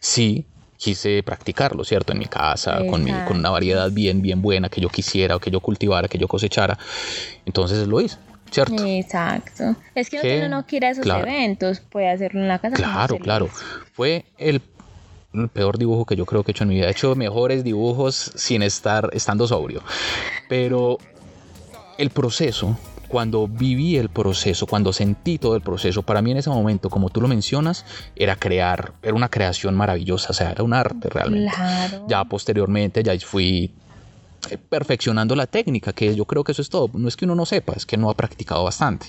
sí 0.00 0.46
quise 0.82 1.22
practicarlo, 1.22 1.84
¿cierto? 1.84 2.12
En 2.12 2.18
mi 2.18 2.26
casa, 2.26 2.80
con, 2.90 3.04
mi, 3.04 3.12
con 3.26 3.38
una 3.38 3.50
variedad 3.50 3.90
bien, 3.92 4.20
bien 4.20 4.42
buena 4.42 4.68
que 4.68 4.80
yo 4.80 4.88
quisiera 4.88 5.36
o 5.36 5.38
que 5.38 5.50
yo 5.50 5.60
cultivara, 5.60 6.08
que 6.08 6.18
yo 6.18 6.26
cosechara. 6.26 6.76
Entonces 7.46 7.86
lo 7.86 8.00
hice. 8.00 8.18
¿Cierto? 8.50 8.84
Exacto. 8.84 9.76
Es 9.94 10.10
que, 10.10 10.38
uno 10.38 10.48
no 10.48 10.66
quiere 10.66 10.90
esos 10.90 11.06
eventos, 11.06 11.80
puede 11.80 12.10
hacerlo 12.10 12.40
en 12.40 12.48
la 12.48 12.58
casa. 12.58 12.76
Claro, 12.76 13.18
claro. 13.18 13.48
Fue 13.94 14.26
el 14.36 14.60
peor 15.54 15.78
dibujo 15.78 16.04
que 16.04 16.16
yo 16.16 16.26
creo 16.26 16.42
que 16.42 16.50
he 16.50 16.52
hecho 16.52 16.64
en 16.64 16.68
mi 16.68 16.74
vida. 16.74 16.88
He 16.88 16.90
hecho 16.90 17.14
mejores 17.14 17.64
dibujos 17.64 18.32
sin 18.34 18.62
estar 18.62 19.08
estando 19.12 19.46
sobrio. 19.46 19.82
Pero 20.48 20.98
el 21.96 22.10
proceso 22.10 22.76
cuando 23.12 23.46
viví 23.46 23.98
el 23.98 24.08
proceso, 24.08 24.66
cuando 24.66 24.90
sentí 24.90 25.36
todo 25.36 25.54
el 25.54 25.60
proceso, 25.60 26.02
para 26.02 26.22
mí 26.22 26.30
en 26.30 26.38
ese 26.38 26.48
momento, 26.48 26.88
como 26.88 27.10
tú 27.10 27.20
lo 27.20 27.28
mencionas, 27.28 27.84
era 28.16 28.36
crear, 28.36 28.94
era 29.02 29.12
una 29.12 29.28
creación 29.28 29.74
maravillosa, 29.74 30.30
o 30.30 30.32
sea, 30.32 30.52
era 30.52 30.64
un 30.64 30.72
arte 30.72 31.10
realmente. 31.10 31.52
Ya 32.08 32.24
posteriormente 32.24 33.02
ya 33.02 33.12
fui 33.20 33.74
perfeccionando 34.68 35.36
la 35.36 35.46
técnica, 35.46 35.92
que 35.92 36.14
yo 36.14 36.24
creo 36.24 36.44
que 36.44 36.52
eso 36.52 36.62
es 36.62 36.70
todo. 36.70 36.90
No 36.94 37.08
es 37.08 37.16
que 37.16 37.24
uno 37.24 37.34
no 37.34 37.46
sepa, 37.46 37.74
es 37.74 37.86
que 37.86 37.96
no 37.96 38.10
ha 38.10 38.14
practicado 38.14 38.64
bastante. 38.64 39.06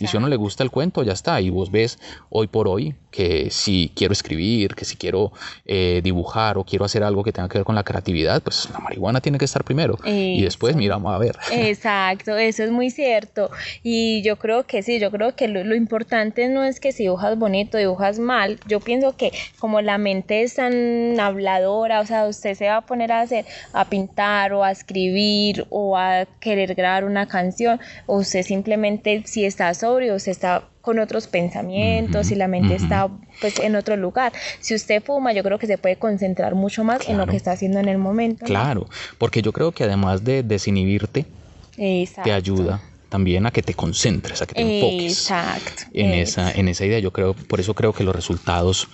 Y 0.00 0.06
si 0.06 0.16
a 0.16 0.18
uno 0.18 0.28
le 0.28 0.36
gusta 0.36 0.62
el 0.62 0.70
cuento, 0.70 1.02
ya 1.02 1.12
está. 1.12 1.40
Y 1.40 1.50
vos 1.50 1.70
ves 1.70 1.98
hoy 2.30 2.46
por 2.46 2.68
hoy 2.68 2.94
que 3.10 3.50
si 3.50 3.90
quiero 3.94 4.12
escribir, 4.12 4.74
que 4.74 4.84
si 4.84 4.96
quiero 4.96 5.32
eh, 5.64 6.00
dibujar 6.04 6.58
o 6.58 6.64
quiero 6.64 6.84
hacer 6.84 7.02
algo 7.02 7.24
que 7.24 7.32
tenga 7.32 7.48
que 7.48 7.58
ver 7.58 7.64
con 7.64 7.74
la 7.74 7.82
creatividad, 7.82 8.42
pues 8.42 8.68
la 8.72 8.78
marihuana 8.78 9.20
tiene 9.20 9.38
que 9.38 9.46
estar 9.46 9.64
primero. 9.64 9.98
Y 10.04 10.42
después, 10.42 10.76
mira, 10.76 10.96
vamos 10.96 11.14
a 11.14 11.18
ver. 11.18 11.36
Exacto, 11.50 12.36
eso 12.36 12.62
es 12.62 12.70
muy 12.70 12.90
cierto. 12.90 13.50
Y 13.82 14.22
yo 14.22 14.36
creo 14.36 14.64
que 14.64 14.82
sí, 14.82 14.98
yo 15.00 15.10
creo 15.10 15.34
que 15.34 15.48
lo, 15.48 15.64
lo 15.64 15.74
importante 15.74 16.48
no 16.48 16.62
es 16.62 16.78
que 16.78 16.92
si 16.92 17.04
dibujas 17.04 17.38
bonito, 17.38 17.78
dibujas 17.78 18.18
mal. 18.18 18.60
Yo 18.66 18.80
pienso 18.80 19.16
que 19.16 19.32
como 19.58 19.80
la 19.80 19.98
mente 19.98 20.42
es 20.42 20.54
tan 20.54 21.18
habladora, 21.18 22.00
o 22.00 22.06
sea, 22.06 22.26
usted 22.26 22.54
se 22.54 22.68
va 22.68 22.78
a 22.78 22.80
poner 22.82 23.12
a 23.12 23.22
hacer, 23.22 23.46
a 23.72 23.86
pintar 23.86 24.52
o 24.52 24.62
a 24.62 24.75
escribir 24.76 25.66
o 25.70 25.96
a 25.96 26.26
querer 26.40 26.74
grabar 26.74 27.04
una 27.04 27.26
canción, 27.26 27.80
o 28.06 28.18
usted 28.18 28.42
simplemente 28.42 29.22
si 29.26 29.44
está 29.44 29.72
sobrio, 29.74 30.14
usted 30.14 30.32
está 30.32 30.64
con 30.80 31.00
otros 31.00 31.26
pensamientos 31.26 32.30
y 32.30 32.36
la 32.36 32.46
mente 32.46 32.76
está 32.76 33.08
pues 33.40 33.58
en 33.58 33.74
otro 33.74 33.96
lugar. 33.96 34.32
Si 34.60 34.72
usted 34.72 35.02
fuma, 35.02 35.32
yo 35.32 35.42
creo 35.42 35.58
que 35.58 35.66
se 35.66 35.78
puede 35.78 35.96
concentrar 35.96 36.54
mucho 36.54 36.84
más 36.84 37.08
en 37.08 37.18
lo 37.18 37.26
que 37.26 37.36
está 37.36 37.52
haciendo 37.52 37.80
en 37.80 37.88
el 37.88 37.98
momento. 37.98 38.44
Claro, 38.44 38.86
porque 39.18 39.42
yo 39.42 39.52
creo 39.52 39.72
que 39.72 39.82
además 39.82 40.22
de 40.22 40.44
desinhibirte, 40.44 41.26
te 41.76 42.32
ayuda 42.32 42.80
también 43.08 43.46
a 43.46 43.50
que 43.50 43.62
te 43.62 43.74
concentres, 43.74 44.42
a 44.42 44.46
que 44.46 44.54
te 44.54 44.62
enfoques 44.62 45.30
en 45.92 46.14
esa, 46.14 46.52
en 46.52 46.68
esa 46.68 46.84
idea. 46.84 46.98
Yo 46.98 47.12
creo, 47.12 47.34
por 47.34 47.60
eso 47.60 47.74
creo 47.74 47.92
que 47.92 48.04
los 48.04 48.14
resultados 48.14 48.88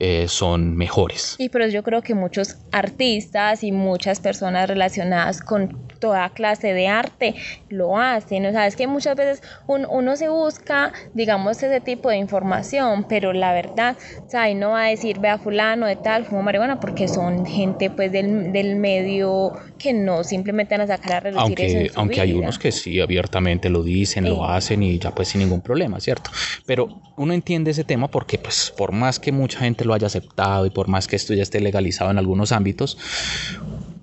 eh, 0.00 0.26
son 0.28 0.76
mejores. 0.76 1.34
Y 1.38 1.48
pero 1.48 1.66
yo 1.66 1.82
creo 1.82 2.02
que 2.02 2.14
muchos 2.14 2.56
artistas 2.70 3.64
y 3.64 3.72
muchas 3.72 4.20
personas 4.20 4.68
relacionadas 4.68 5.40
con 5.40 5.88
toda 5.98 6.30
clase 6.30 6.72
de 6.72 6.86
arte 6.86 7.34
lo 7.68 7.98
hacen. 7.98 8.46
O 8.46 8.52
sea, 8.52 8.66
es 8.66 8.76
que 8.76 8.86
muchas 8.86 9.16
veces 9.16 9.42
uno 9.66 10.16
se 10.16 10.28
busca, 10.28 10.92
digamos, 11.14 11.62
ese 11.62 11.80
tipo 11.80 12.10
de 12.10 12.16
información, 12.16 13.06
pero 13.08 13.32
la 13.32 13.52
verdad, 13.52 13.96
o 14.24 14.30
sea, 14.30 14.48
y 14.48 14.54
no 14.54 14.70
va 14.70 14.84
a 14.84 14.88
decir, 14.88 15.18
vea 15.18 15.38
fulano 15.38 15.86
de 15.86 15.96
tal, 15.96 16.24
fumo 16.24 16.42
marihuana, 16.42 16.78
porque 16.78 17.08
son 17.08 17.44
gente 17.44 17.90
pues 17.90 18.12
del, 18.12 18.52
del 18.52 18.76
medio 18.76 19.52
que 19.78 19.92
no 19.92 20.24
simplemente 20.24 20.76
van 20.76 20.82
a 20.82 20.86
sacar 20.86 21.14
a 21.14 21.20
relucir 21.20 21.42
aunque, 21.42 21.66
eso 21.66 21.78
en 21.78 21.88
su 21.88 22.00
Aunque 22.00 22.20
hay 22.20 22.32
unos 22.32 22.58
que 22.58 22.72
sí 22.72 23.00
abiertamente 23.00 23.68
lo 23.68 23.82
dicen, 23.82 24.28
lo 24.28 24.44
hacen 24.44 24.82
y 24.82 24.98
ya 24.98 25.12
pues 25.12 25.28
sin 25.28 25.40
ningún 25.40 25.60
problema, 25.60 26.00
¿cierto? 26.00 26.30
Pero 26.66 27.00
uno 27.16 27.32
entiende 27.32 27.70
ese 27.70 27.84
tema 27.84 28.08
porque 28.08 28.38
pues 28.38 28.72
por 28.76 28.92
más 28.92 29.18
que 29.18 29.32
mucha 29.32 29.60
gente 29.60 29.84
lo 29.88 29.94
haya 29.94 30.06
aceptado 30.06 30.66
y 30.66 30.70
por 30.70 30.86
más 30.86 31.08
que 31.08 31.16
esto 31.16 31.34
ya 31.34 31.42
esté 31.42 31.60
legalizado 31.60 32.12
en 32.12 32.18
algunos 32.18 32.52
ámbitos, 32.52 32.96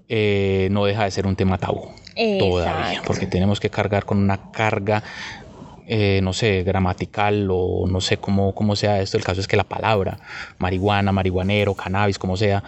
eh, 0.10 0.68
no 0.72 0.86
deja 0.86 1.06
de 1.06 1.12
ser 1.12 1.26
un 1.26 1.36
tema 1.38 1.58
tabú 1.58 1.90
todavía, 2.40 3.02
porque 3.06 3.28
tenemos 3.28 3.60
que 3.60 3.70
cargar 3.70 4.06
con 4.06 4.18
una 4.18 4.52
carga 4.52 5.04
eh, 5.88 6.20
no 6.24 6.34
sé, 6.34 6.64
gramatical 6.64 7.48
o 7.52 7.86
no 7.88 8.02
sé 8.02 8.18
cómo, 8.18 8.56
cómo 8.56 8.76
sea 8.76 9.02
esto. 9.02 9.18
El 9.18 9.24
caso 9.24 9.40
es 9.40 9.48
que 9.48 9.56
la 9.56 9.64
palabra 9.64 10.18
marihuana, 10.58 11.12
marihuanero, 11.12 11.76
cannabis, 11.76 12.18
como 12.18 12.36
sea, 12.36 12.64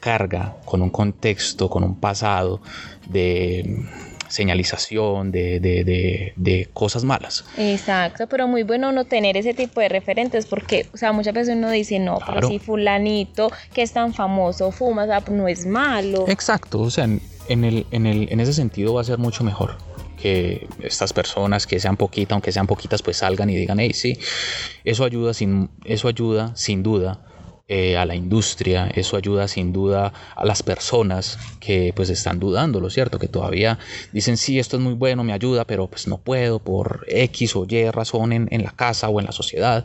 carga 0.00 0.56
con 0.66 0.82
un 0.82 0.90
contexto, 0.90 1.70
con 1.70 1.82
un 1.82 1.98
pasado 1.98 2.60
de 3.08 3.86
señalización, 4.28 5.32
de, 5.32 5.60
de, 5.60 6.32
de, 6.36 6.68
cosas 6.72 7.04
malas. 7.04 7.44
Exacto, 7.56 8.26
pero 8.26 8.46
muy 8.46 8.62
bueno 8.62 8.92
no 8.92 9.04
tener 9.04 9.36
ese 9.36 9.54
tipo 9.54 9.80
de 9.80 9.88
referentes 9.88 10.46
porque, 10.46 10.86
o 10.92 10.96
sea, 10.96 11.12
muchas 11.12 11.34
veces 11.34 11.56
uno 11.56 11.70
dice, 11.70 11.98
no, 11.98 12.18
pero 12.24 12.48
si 12.48 12.58
fulanito 12.58 13.50
que 13.72 13.82
es 13.82 13.92
tan 13.92 14.14
famoso 14.14 14.70
fuma, 14.70 15.04
o 15.04 15.06
sea, 15.06 15.22
no 15.30 15.48
es 15.48 15.66
malo. 15.66 16.26
Exacto, 16.28 16.80
o 16.80 16.90
sea, 16.90 17.04
en, 17.04 17.64
el, 17.64 17.86
en, 17.90 18.06
el, 18.06 18.28
en 18.30 18.40
ese 18.40 18.52
sentido 18.52 18.94
va 18.94 19.00
a 19.00 19.04
ser 19.04 19.18
mucho 19.18 19.44
mejor 19.44 19.76
que 20.20 20.66
estas 20.82 21.12
personas 21.12 21.66
que 21.66 21.78
sean 21.78 21.96
poquitas, 21.96 22.32
aunque 22.32 22.52
sean 22.52 22.66
poquitas, 22.66 23.02
pues 23.02 23.18
salgan 23.18 23.50
y 23.50 23.56
digan, 23.56 23.78
hey, 23.78 23.92
sí, 23.94 24.18
eso 24.84 25.04
ayuda 25.04 25.32
sin, 25.32 25.70
eso 25.84 26.08
ayuda 26.08 26.54
sin 26.56 26.82
duda 26.82 27.20
eh, 27.70 27.98
a 27.98 28.06
la 28.06 28.14
industria, 28.14 28.88
eso 28.94 29.18
ayuda 29.18 29.46
sin 29.46 29.74
duda 29.74 30.14
a 30.34 30.44
las 30.46 30.62
personas 30.62 31.38
que 31.60 31.92
pues 31.94 32.08
están 32.08 32.40
dudando, 32.40 32.80
¿lo 32.80 32.88
cierto? 32.88 33.18
Que 33.18 33.28
todavía 33.28 33.78
dicen, 34.10 34.38
sí, 34.38 34.58
esto 34.58 34.78
es 34.78 34.82
muy 34.82 34.94
bueno, 34.94 35.22
me 35.22 35.34
ayuda, 35.34 35.66
pero 35.66 35.86
pues 35.86 36.08
no 36.08 36.16
puedo 36.16 36.60
por 36.60 37.04
X 37.08 37.56
o 37.56 37.66
Y 37.68 37.90
razón 37.90 38.32
en, 38.32 38.48
en 38.50 38.62
la 38.64 38.70
casa 38.70 39.10
o 39.10 39.20
en 39.20 39.26
la 39.26 39.32
sociedad 39.32 39.84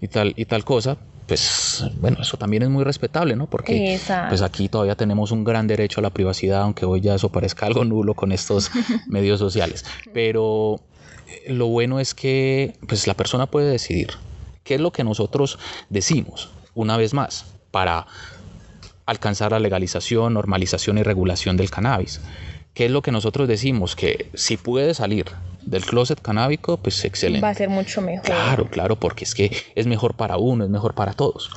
y 0.00 0.08
tal, 0.08 0.34
y 0.36 0.44
tal 0.46 0.64
cosa, 0.64 0.96
pues 1.28 1.84
bueno, 2.00 2.18
eso 2.20 2.36
también 2.36 2.64
es 2.64 2.68
muy 2.68 2.84
respetable, 2.84 3.36
¿no? 3.36 3.46
Porque 3.46 3.98
pues 4.28 4.42
aquí 4.42 4.68
todavía 4.68 4.96
tenemos 4.96 5.30
un 5.30 5.44
gran 5.44 5.66
derecho 5.66 6.00
a 6.00 6.02
la 6.02 6.10
privacidad, 6.10 6.62
aunque 6.62 6.84
hoy 6.84 7.00
ya 7.00 7.14
eso 7.14 7.30
parezca 7.30 7.66
algo 7.66 7.84
nulo 7.84 8.14
con 8.14 8.32
estos 8.32 8.70
medios 9.06 9.38
sociales. 9.38 9.84
Pero 10.12 10.80
eh, 11.28 11.52
lo 11.52 11.68
bueno 11.68 12.00
es 12.00 12.14
que 12.14 12.74
pues 12.88 13.06
la 13.06 13.14
persona 13.14 13.46
puede 13.46 13.70
decidir 13.70 14.10
qué 14.64 14.74
es 14.74 14.80
lo 14.80 14.92
que 14.92 15.04
nosotros 15.04 15.58
decimos 15.88 16.50
una 16.74 16.96
vez 16.96 17.14
más, 17.14 17.46
para 17.70 18.06
alcanzar 19.06 19.52
la 19.52 19.58
legalización, 19.58 20.34
normalización 20.34 20.98
y 20.98 21.02
regulación 21.02 21.56
del 21.56 21.70
cannabis. 21.70 22.20
¿Qué 22.74 22.86
es 22.86 22.90
lo 22.90 23.02
que 23.02 23.12
nosotros 23.12 23.46
decimos? 23.46 23.94
Que 23.94 24.30
si 24.34 24.56
puede 24.56 24.94
salir 24.94 25.26
del 25.62 25.84
closet 25.84 26.20
canábico, 26.20 26.76
pues 26.76 27.04
excelente. 27.04 27.44
Va 27.44 27.50
a 27.50 27.54
ser 27.54 27.68
mucho 27.68 28.00
mejor. 28.00 28.24
Claro, 28.24 28.68
claro, 28.68 28.96
porque 28.96 29.24
es 29.24 29.34
que 29.34 29.56
es 29.74 29.86
mejor 29.86 30.14
para 30.14 30.36
uno, 30.38 30.64
es 30.64 30.70
mejor 30.70 30.94
para 30.94 31.12
todos. 31.12 31.50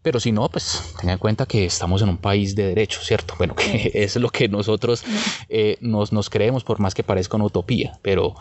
Pero 0.00 0.20
si 0.20 0.30
no, 0.30 0.48
pues 0.48 0.94
tenga 1.00 1.12
en 1.12 1.18
cuenta 1.18 1.44
que 1.44 1.64
estamos 1.64 2.02
en 2.02 2.08
un 2.08 2.18
país 2.18 2.54
de 2.54 2.68
derechos, 2.68 3.04
¿cierto? 3.04 3.34
Bueno, 3.36 3.56
que 3.56 3.90
es 3.94 4.14
lo 4.16 4.30
que 4.30 4.48
nosotros 4.48 5.02
eh, 5.48 5.76
nos, 5.80 6.12
nos 6.12 6.30
creemos, 6.30 6.62
por 6.62 6.78
más 6.78 6.94
que 6.94 7.02
parezca 7.02 7.36
una 7.36 7.46
utopía, 7.46 7.98
pero 8.02 8.34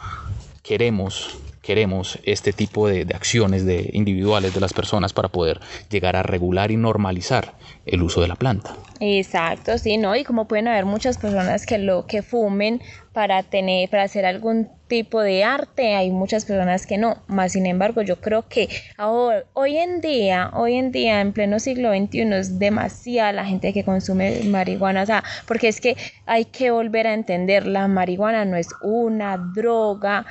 queremos 0.61 1.37
queremos 1.67 2.17
este 2.23 2.53
tipo 2.53 2.87
de, 2.87 3.03
de, 3.03 3.13
acciones 3.13 3.65
de 3.65 3.89
individuales 3.91 4.53
de 4.53 4.61
las 4.61 4.71
personas 4.71 5.11
para 5.11 5.27
poder 5.27 5.59
llegar 5.89 6.15
a 6.15 6.23
regular 6.23 6.71
y 6.71 6.77
normalizar 6.77 7.55
el 7.85 8.03
uso 8.03 8.21
de 8.21 8.29
la 8.29 8.37
planta. 8.37 8.77
Exacto, 8.99 9.77
sí, 9.77 9.97
¿no? 9.97 10.15
Y 10.15 10.23
como 10.23 10.47
pueden 10.47 10.67
haber 10.67 10.85
muchas 10.85 11.17
personas 11.17 11.65
que 11.65 11.77
lo 11.77 12.07
que 12.07 12.21
fumen 12.21 12.81
para 13.13 13.43
tener, 13.43 13.89
para 13.89 14.03
hacer 14.03 14.25
algún 14.25 14.69
tipo 14.87 15.21
de 15.21 15.43
arte, 15.43 15.95
hay 15.95 16.11
muchas 16.11 16.45
personas 16.45 16.85
que 16.85 16.97
no. 16.97 17.17
Más 17.27 17.53
sin 17.53 17.65
embargo, 17.65 18.01
yo 18.01 18.21
creo 18.21 18.47
que 18.47 18.69
ahora, 18.95 19.43
hoy 19.53 19.77
en 19.77 20.01
día, 20.01 20.51
hoy 20.53 20.75
en 20.75 20.91
día, 20.91 21.21
en 21.21 21.33
pleno 21.33 21.59
siglo 21.59 21.91
XXI, 21.93 22.33
es 22.33 22.59
demasiada 22.59 23.33
la 23.33 23.45
gente 23.45 23.73
que 23.73 23.83
consume 23.83 24.41
marihuana. 24.45 25.03
O 25.03 25.05
sea, 25.05 25.23
porque 25.47 25.67
es 25.67 25.81
que 25.81 25.97
hay 26.25 26.45
que 26.45 26.71
volver 26.71 27.07
a 27.07 27.13
entender, 27.13 27.65
la 27.65 27.87
marihuana 27.87 28.45
no 28.45 28.55
es 28.55 28.69
una 28.81 29.37
droga 29.37 30.25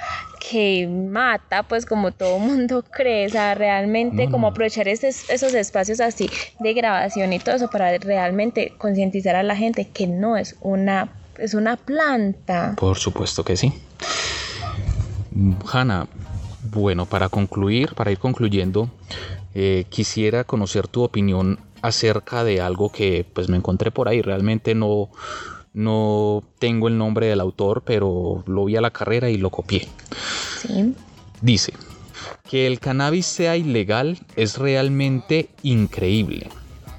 que 0.48 0.86
mata, 0.86 1.64
pues 1.64 1.86
como 1.86 2.12
todo 2.12 2.38
mundo 2.38 2.84
cree, 2.90 3.26
o 3.26 3.30
sea, 3.30 3.54
realmente 3.54 4.30
como 4.30 4.48
aprovechar 4.48 4.86
esos, 4.86 5.28
esos 5.28 5.54
espacios 5.54 6.00
así 6.00 6.30
de 6.60 6.72
grabación 6.72 7.32
y 7.32 7.40
todo 7.40 7.56
eso 7.56 7.68
para 7.68 7.98
realmente 7.98 8.55
concientizar 8.78 9.36
a 9.36 9.42
la 9.42 9.56
gente 9.56 9.88
que 9.88 10.06
no 10.06 10.36
es 10.36 10.56
una 10.60 11.10
es 11.38 11.54
una 11.54 11.76
planta. 11.76 12.74
Por 12.76 12.96
supuesto 12.98 13.44
que 13.44 13.56
sí. 13.56 13.72
Hanna, 15.70 16.06
bueno, 16.70 17.06
para 17.06 17.28
concluir, 17.28 17.94
para 17.94 18.10
ir 18.10 18.18
concluyendo, 18.18 18.90
eh, 19.54 19.84
quisiera 19.88 20.44
conocer 20.44 20.88
tu 20.88 21.02
opinión 21.02 21.58
acerca 21.82 22.42
de 22.42 22.60
algo 22.60 22.90
que 22.90 23.26
pues 23.32 23.48
me 23.48 23.56
encontré 23.56 23.90
por 23.90 24.08
ahí. 24.08 24.22
Realmente 24.22 24.74
no, 24.74 25.10
no 25.74 26.42
tengo 26.58 26.88
el 26.88 26.96
nombre 26.96 27.26
del 27.26 27.40
autor, 27.40 27.82
pero 27.84 28.42
lo 28.46 28.64
vi 28.64 28.76
a 28.76 28.80
la 28.80 28.90
carrera 28.90 29.28
y 29.28 29.36
lo 29.36 29.50
copié. 29.50 29.88
Sí. 30.60 30.94
Dice, 31.42 31.74
que 32.48 32.66
el 32.66 32.80
cannabis 32.80 33.26
sea 33.26 33.56
ilegal 33.56 34.18
es 34.36 34.56
realmente 34.56 35.50
increíble 35.62 36.48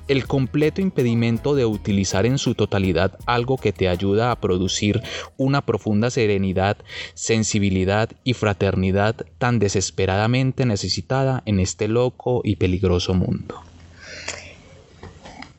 el 0.08 0.28
completo 0.28 0.82
impedimento 0.82 1.56
de 1.56 1.66
utilizar 1.66 2.26
en 2.26 2.38
su 2.38 2.56
totalidad 2.56 3.18
algo 3.26 3.58
que 3.58 3.74
te 3.74 3.90
ayuda 3.90 4.32
a 4.32 4.40
producir 4.40 5.02
una 5.38 5.66
profunda 5.66 6.10
serenidad, 6.10 6.78
sensibilidad 7.14 8.10
y 8.24 8.34
fraternidad 8.34 9.16
tan 9.38 9.60
desesperadamente 9.60 10.66
necesitada 10.66 11.44
en 11.46 11.60
este 11.60 11.88
loco 11.88 12.42
y 12.44 12.56
peligroso 12.56 13.14
mundo. 13.14 13.62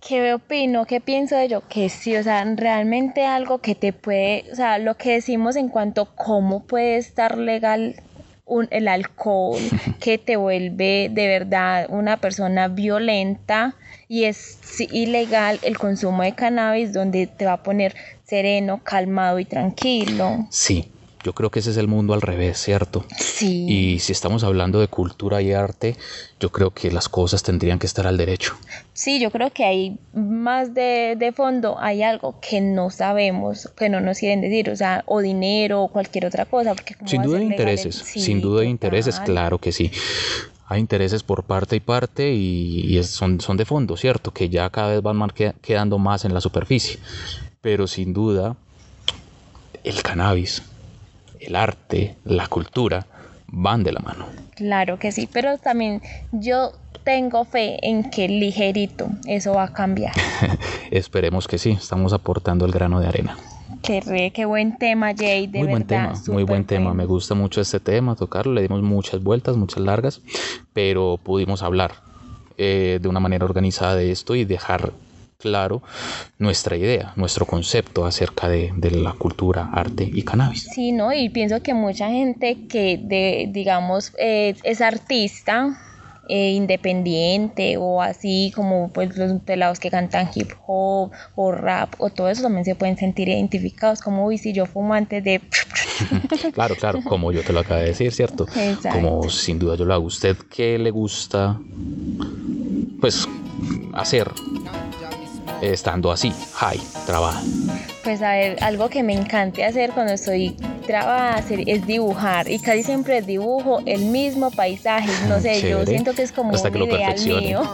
¿Qué 0.09 0.33
opino? 0.33 0.87
¿Qué 0.87 1.03
pienso 1.03 1.37
de 1.37 1.45
ello? 1.45 1.63
Que 1.69 1.91
sí, 1.91 2.17
o 2.17 2.23
sea, 2.23 2.43
realmente 2.57 3.27
algo 3.27 3.59
que 3.59 3.75
te 3.75 3.93
puede, 3.93 4.47
o 4.51 4.57
sea, 4.57 4.79
lo 4.79 4.97
que 4.97 5.13
decimos 5.13 5.55
en 5.57 5.69
cuanto 5.69 6.01
a 6.01 6.15
cómo 6.15 6.65
puede 6.65 6.97
estar 6.97 7.37
legal 7.37 7.97
un, 8.49 8.69
el 8.71 8.89
alcohol, 8.89 9.63
que 10.01 10.19
te 10.19 10.37
vuelve 10.37 11.11
de 11.13 11.29
verdad 11.29 11.87
una 11.91 12.17
persona 12.17 12.69
violenta, 12.69 13.77
y 14.09 14.25
es 14.25 14.59
ilegal 14.91 15.61
el 15.63 15.79
consumo 15.79 16.23
de 16.23 16.35
cannabis 16.35 16.93
donde 16.93 17.27
te 17.27 17.45
va 17.45 17.55
a 17.55 17.63
poner 17.63 17.95
sereno, 18.25 18.83
calmado 18.83 19.39
y 19.39 19.45
tranquilo. 19.45 20.47
Sí, 20.51 20.98
yo 21.29 21.35
creo 21.35 21.51
que 21.51 21.59
ese 21.59 21.73
es 21.73 21.77
el 21.77 21.89
mundo 21.89 22.15
al 22.15 22.23
revés, 22.23 22.57
¿cierto? 22.57 23.05
Sí. 23.19 23.67
Y 23.69 23.99
si 23.99 24.13
estamos 24.13 24.45
hablando 24.45 24.81
de 24.81 24.89
cultura 24.89 25.43
y 25.43 25.53
arte, 25.53 25.95
yo 26.41 26.51
creo 26.51 26.71
que 26.71 26.91
las 26.91 27.11
cosas 27.11 27.43
tendrían 27.43 27.79
que 27.79 27.85
estar 27.85 28.07
al 28.07 28.17
derecho. 28.17 28.57
Sí, 28.95 29.21
yo 29.21 29.31
creo 29.31 29.51
que 29.51 29.67
hay 29.67 29.99
más 30.15 30.73
de, 30.73 31.17
de 31.19 31.33
fondo, 31.33 31.77
hay 31.79 32.03
algo 32.03 32.41
que 32.41 32.63
no 32.63 32.89
sabemos, 32.89 33.69
que 33.77 33.91
no 33.91 34.01
nos 34.01 34.21
quieren 34.21 34.41
decir, 34.41 34.71
o 34.71 34.77
sea, 34.77 35.03
o 35.05 35.21
dinero 35.21 35.83
o 35.83 35.89
cualquier 35.89 36.25
otra 36.25 36.47
cosa. 36.47 36.75
Porque 36.75 36.97
sin 37.05 37.21
duda 37.21 37.41
de 37.41 37.45
intereses, 37.45 37.97
sin 37.97 38.41
duda 38.41 38.63
de 38.63 38.69
intereses, 38.69 39.21
claro 39.21 39.59
que 39.59 39.71
sí 39.71 39.93
hay 40.71 40.81
intereses 40.81 41.23
por 41.23 41.45
parte 41.45 41.77
y 41.77 41.81
parte 41.81 42.33
y, 42.33 43.03
son, 43.03 43.39
son 43.43 43.59
de 43.59 43.67
fondo, 43.67 43.99
¿cierto? 43.99 44.33
Que 44.33 44.49
ya 44.49 44.71
cada 44.71 44.93
vez 44.93 45.03
van 45.03 45.31
quedando 45.61 45.99
más 45.99 46.25
en 46.25 46.33
la 46.33 46.41
superficie. 46.41 46.99
Pero 47.61 47.87
sin 47.87 48.15
duda, 48.15 48.57
el 49.85 50.03
cannabis, 50.03 50.63
el 51.41 51.57
arte, 51.57 52.17
la 52.25 52.47
cultura 52.47 53.07
van 53.47 53.83
de 53.83 53.93
la 53.93 54.01
mano. 54.01 54.27
Claro 54.55 54.99
que 54.99 55.13
sí, 55.13 55.29
pero 55.33 55.59
también 55.59 56.03
yo 56.33 56.73
tengo 57.05 57.45
fe 57.45 57.79
en 57.89 58.11
que 58.11 58.29
ligerito 58.29 59.09
eso 59.27 59.55
va 59.55 59.65
a 59.65 59.73
cambiar. 59.73 60.13
Esperemos 60.91 61.49
que 61.49 61.59
sí, 61.59 61.71
estamos 61.71 62.13
aportando 62.13 62.67
el 62.67 62.73
grano 62.73 63.01
de 63.01 63.07
arena. 63.07 63.37
Qué, 63.83 64.33
qué 64.35 64.45
buen 64.45 64.77
tema, 64.77 65.15
Jay, 65.17 65.47
de 65.47 65.61
muy 65.61 65.69
buen 65.69 65.85
tema, 65.85 66.13
muy 66.27 66.43
buen 66.43 66.65
tema. 66.65 66.93
Me 66.95 67.05
gusta 67.05 67.35
mucho 67.35 67.61
este 67.61 67.79
tema, 67.81 68.17
tocarlo. 68.17 68.53
Le 68.53 68.63
dimos 68.63 68.83
muchas 68.83 69.23
vueltas, 69.23 69.57
muchas 69.57 69.83
largas, 69.83 70.21
pero 70.73 71.19
pudimos 71.23 71.63
hablar 71.63 71.93
eh, 72.57 72.99
de 73.01 73.09
una 73.09 73.21
manera 73.21 73.45
organizada 73.45 73.95
de 73.95 74.11
esto 74.11 74.35
y 74.35 74.45
dejar 74.45 74.93
claro 75.39 75.83
nuestra 76.39 76.77
idea, 76.77 77.13
nuestro 77.15 77.47
concepto 77.47 78.05
acerca 78.05 78.49
de, 78.49 78.73
de, 78.77 78.91
la 78.91 79.13
cultura, 79.13 79.71
arte 79.73 80.09
y 80.13 80.23
cannabis. 80.25 80.69
Sí, 80.75 80.91
¿no? 80.91 81.13
Y 81.13 81.29
pienso 81.29 81.63
que 81.63 81.75
mucha 81.75 82.09
gente 82.09 82.67
que, 82.67 82.99
de, 83.01 83.49
digamos, 83.49 84.13
eh, 84.19 84.57
es 84.65 84.81
artista, 84.81 85.79
eh, 86.29 86.51
independiente 86.51 87.77
o 87.79 88.03
así 88.03 88.53
como 88.55 88.91
pues 88.93 89.17
los 89.17 89.41
pelados 89.43 89.79
que 89.79 89.91
cantan 89.91 90.29
hip 90.35 90.51
hop 90.67 91.13
o 91.37 91.53
rap 91.53 91.95
o 91.99 92.11
todo 92.11 92.29
eso 92.29 92.43
también 92.43 92.67
se 92.67 92.75
pueden 92.75 92.99
sentir 92.99 93.31
identificados 93.31 94.03
como 94.03 94.27
uy 94.27 94.37
si 94.37 94.53
yo 94.53 94.67
fumo 94.67 94.93
antes 94.93 95.25
de 95.25 95.41
claro 96.53 96.75
claro 96.75 97.01
como 97.03 97.33
yo 97.33 97.43
te 97.43 97.55
lo 97.55 97.61
acabo 97.61 97.81
de 97.81 97.87
decir 97.87 98.13
cierto 98.13 98.45
como 98.93 99.31
sin 99.31 99.59
duda 99.59 99.77
yo 99.77 99.87
lo 99.87 99.95
hago 99.95 100.05
usted 100.05 100.37
qué 100.55 100.79
le 100.79 100.91
gusta 100.91 101.59
pues 103.01 103.27
hacer 103.95 104.31
estando 105.63 106.11
así, 106.11 106.33
high, 106.55 106.81
trabaja? 107.07 107.43
Pues 108.05 108.23
a 108.23 108.33
ver, 108.33 108.63
algo 108.63 108.89
que 108.89 109.03
me 109.03 109.13
encanta 109.13 109.67
hacer 109.67 109.91
cuando 109.91 110.13
estoy 110.13 110.57
trabajando 110.87 111.63
es 111.67 111.87
dibujar 111.87 112.51
y 112.51 112.59
casi 112.59 112.83
siempre 112.83 113.21
dibujo 113.23 113.81
el 113.85 114.07
mismo 114.07 114.51
paisaje, 114.51 115.11
no 115.29 115.41
sé, 115.41 115.69
yo 115.69 115.85
siento 115.85 116.15
que 116.15 116.23
es 116.23 116.33
como 116.33 116.53
Hasta 116.53 116.69
un 116.69 116.83
ideal 116.83 117.21
mío. 117.21 117.63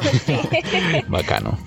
Bacano. 1.08 1.58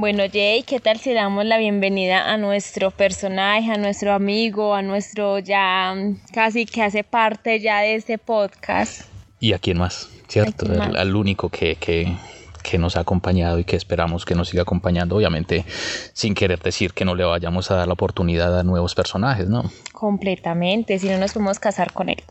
Bueno, 0.00 0.22
Jay, 0.32 0.62
¿qué 0.62 0.80
tal 0.80 0.98
si 0.98 1.12
damos 1.12 1.44
la 1.44 1.58
bienvenida 1.58 2.32
a 2.32 2.38
nuestro 2.38 2.90
personaje, 2.90 3.70
a 3.70 3.76
nuestro 3.76 4.14
amigo, 4.14 4.74
a 4.74 4.80
nuestro 4.80 5.38
ya 5.40 5.94
casi 6.32 6.64
que 6.64 6.82
hace 6.82 7.04
parte 7.04 7.60
ya 7.60 7.80
de 7.80 7.96
este 7.96 8.16
podcast? 8.16 9.02
¿Y 9.40 9.52
a 9.52 9.58
quién 9.58 9.76
más? 9.76 10.08
¿Cierto? 10.26 10.64
Al, 10.80 11.14
único 11.14 11.50
que, 11.50 11.76
que, 11.76 12.16
que, 12.62 12.78
nos 12.78 12.96
ha 12.96 13.00
acompañado 13.00 13.58
y 13.58 13.64
que 13.64 13.76
esperamos 13.76 14.24
que 14.24 14.34
nos 14.34 14.48
siga 14.48 14.62
acompañando, 14.62 15.16
obviamente 15.16 15.66
sin 16.14 16.34
querer 16.34 16.60
decir 16.60 16.94
que 16.94 17.04
no 17.04 17.14
le 17.14 17.24
vayamos 17.24 17.70
a 17.70 17.74
dar 17.74 17.86
la 17.86 17.92
oportunidad 17.92 18.58
a 18.58 18.62
nuevos 18.62 18.94
personajes, 18.94 19.50
¿no? 19.50 19.70
Completamente, 19.92 20.98
si 20.98 21.10
no 21.10 21.18
nos 21.18 21.34
podemos 21.34 21.58
casar 21.58 21.92
con 21.92 22.08
él. 22.08 22.24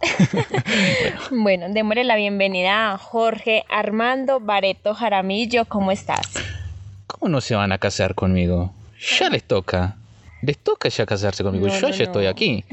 bueno. 1.30 1.44
bueno, 1.44 1.66
démosle 1.70 2.04
la 2.04 2.16
bienvenida 2.16 2.94
a 2.94 2.98
Jorge 2.98 3.64
Armando 3.70 4.40
Bareto 4.40 4.96
Jaramillo, 4.96 5.66
¿cómo 5.66 5.92
estás? 5.92 6.32
¿Cómo 7.20 7.32
no 7.32 7.42
se 7.42 7.54
van 7.54 7.74
a 7.74 7.78
casar 7.80 8.16
conmigo? 8.16 8.74
Ya 9.20 9.30
les 9.30 9.44
toca 9.44 9.98
les 10.42 10.58
toca 10.58 10.88
ya 10.90 11.06
casarse 11.06 11.44
conmigo. 11.44 11.68
yo 11.68 11.90
ya 11.90 12.04
estoy 12.04 12.26
aquí. 12.26 12.64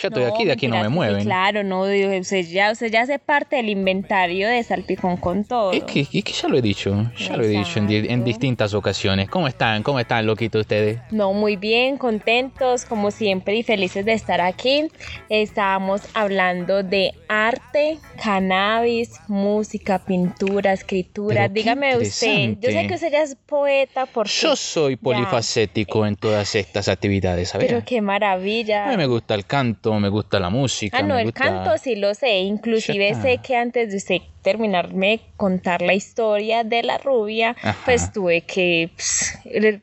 Yo 0.00 0.08
estoy 0.08 0.24
aquí, 0.24 0.44
de 0.44 0.52
aquí 0.52 0.68
no 0.68 0.80
me 0.80 0.88
mueven. 0.88 1.24
claro, 1.24 1.62
no, 1.62 1.82
usted 1.82 2.46
ya, 2.46 2.70
usted 2.70 2.90
ya 2.90 3.02
hace 3.02 3.18
parte 3.18 3.56
del 3.56 3.70
inventario 3.70 4.48
de 4.48 4.62
Salpicón 4.62 5.16
con 5.16 5.44
todo. 5.44 5.72
Es 5.72 5.84
que, 5.84 6.04
que 6.04 6.32
ya 6.32 6.48
lo 6.48 6.58
he 6.58 6.62
dicho, 6.62 7.10
ya 7.16 7.36
lo 7.36 7.44
he 7.44 7.48
dicho 7.48 7.78
en, 7.78 8.24
distintas 8.24 8.74
ocasiones. 8.74 9.28
¿Cómo 9.28 9.48
están? 9.48 9.82
¿Cómo 9.82 10.00
están, 10.00 10.26
loquitos 10.26 10.62
ustedes? 10.62 10.98
No, 11.10 11.32
muy 11.32 11.56
bien, 11.56 11.96
contentos, 11.96 12.84
como 12.84 13.10
siempre, 13.10 13.56
y 13.56 13.62
felices 13.62 14.04
de 14.04 14.12
estar 14.12 14.40
aquí. 14.40 14.88
Estábamos 15.28 16.02
hablando 16.14 16.82
de 16.82 17.12
arte, 17.28 17.98
cannabis, 18.22 19.12
música, 19.28 19.98
pintura, 20.04 20.72
escritura. 20.72 21.48
Dígame 21.48 21.96
usted, 21.96 22.56
yo 22.60 22.70
sé 22.70 22.86
que 22.86 22.94
usted 22.94 23.12
ya 23.12 23.22
es 23.22 23.36
poeta 23.46 24.06
por 24.06 24.26
Yo 24.26 24.56
soy 24.56 24.96
polifacético 24.96 26.04
en 26.04 26.16
todas 26.16 26.54
estas 26.54 26.88
actividades 26.88 27.05
actividades, 27.06 27.48
¿sabes? 27.50 27.68
Pero 27.68 27.82
qué 27.84 28.00
maravilla. 28.00 28.86
A 28.86 28.90
mí 28.90 28.96
me 28.96 29.06
gusta 29.06 29.34
el 29.34 29.46
canto, 29.46 29.94
me 30.00 30.08
gusta 30.08 30.38
la 30.40 30.50
música. 30.50 30.98
Ah, 30.98 31.02
no, 31.02 31.14
me 31.14 31.20
el 31.22 31.26
gusta- 31.28 31.44
canto 31.44 31.78
sí 31.78 31.96
lo 31.96 32.14
sé. 32.14 32.38
Inclusive 32.40 33.14
sé 33.14 33.38
que 33.38 33.56
antes 33.56 33.90
de 33.90 33.96
usted 33.96 34.18
terminarme 34.42 35.20
contar 35.36 35.82
la 35.82 35.94
historia 35.94 36.62
de 36.64 36.82
la 36.82 36.98
rubia, 36.98 37.56
Ajá. 37.62 37.76
pues 37.84 38.12
tuve 38.12 38.42
que 38.42 38.90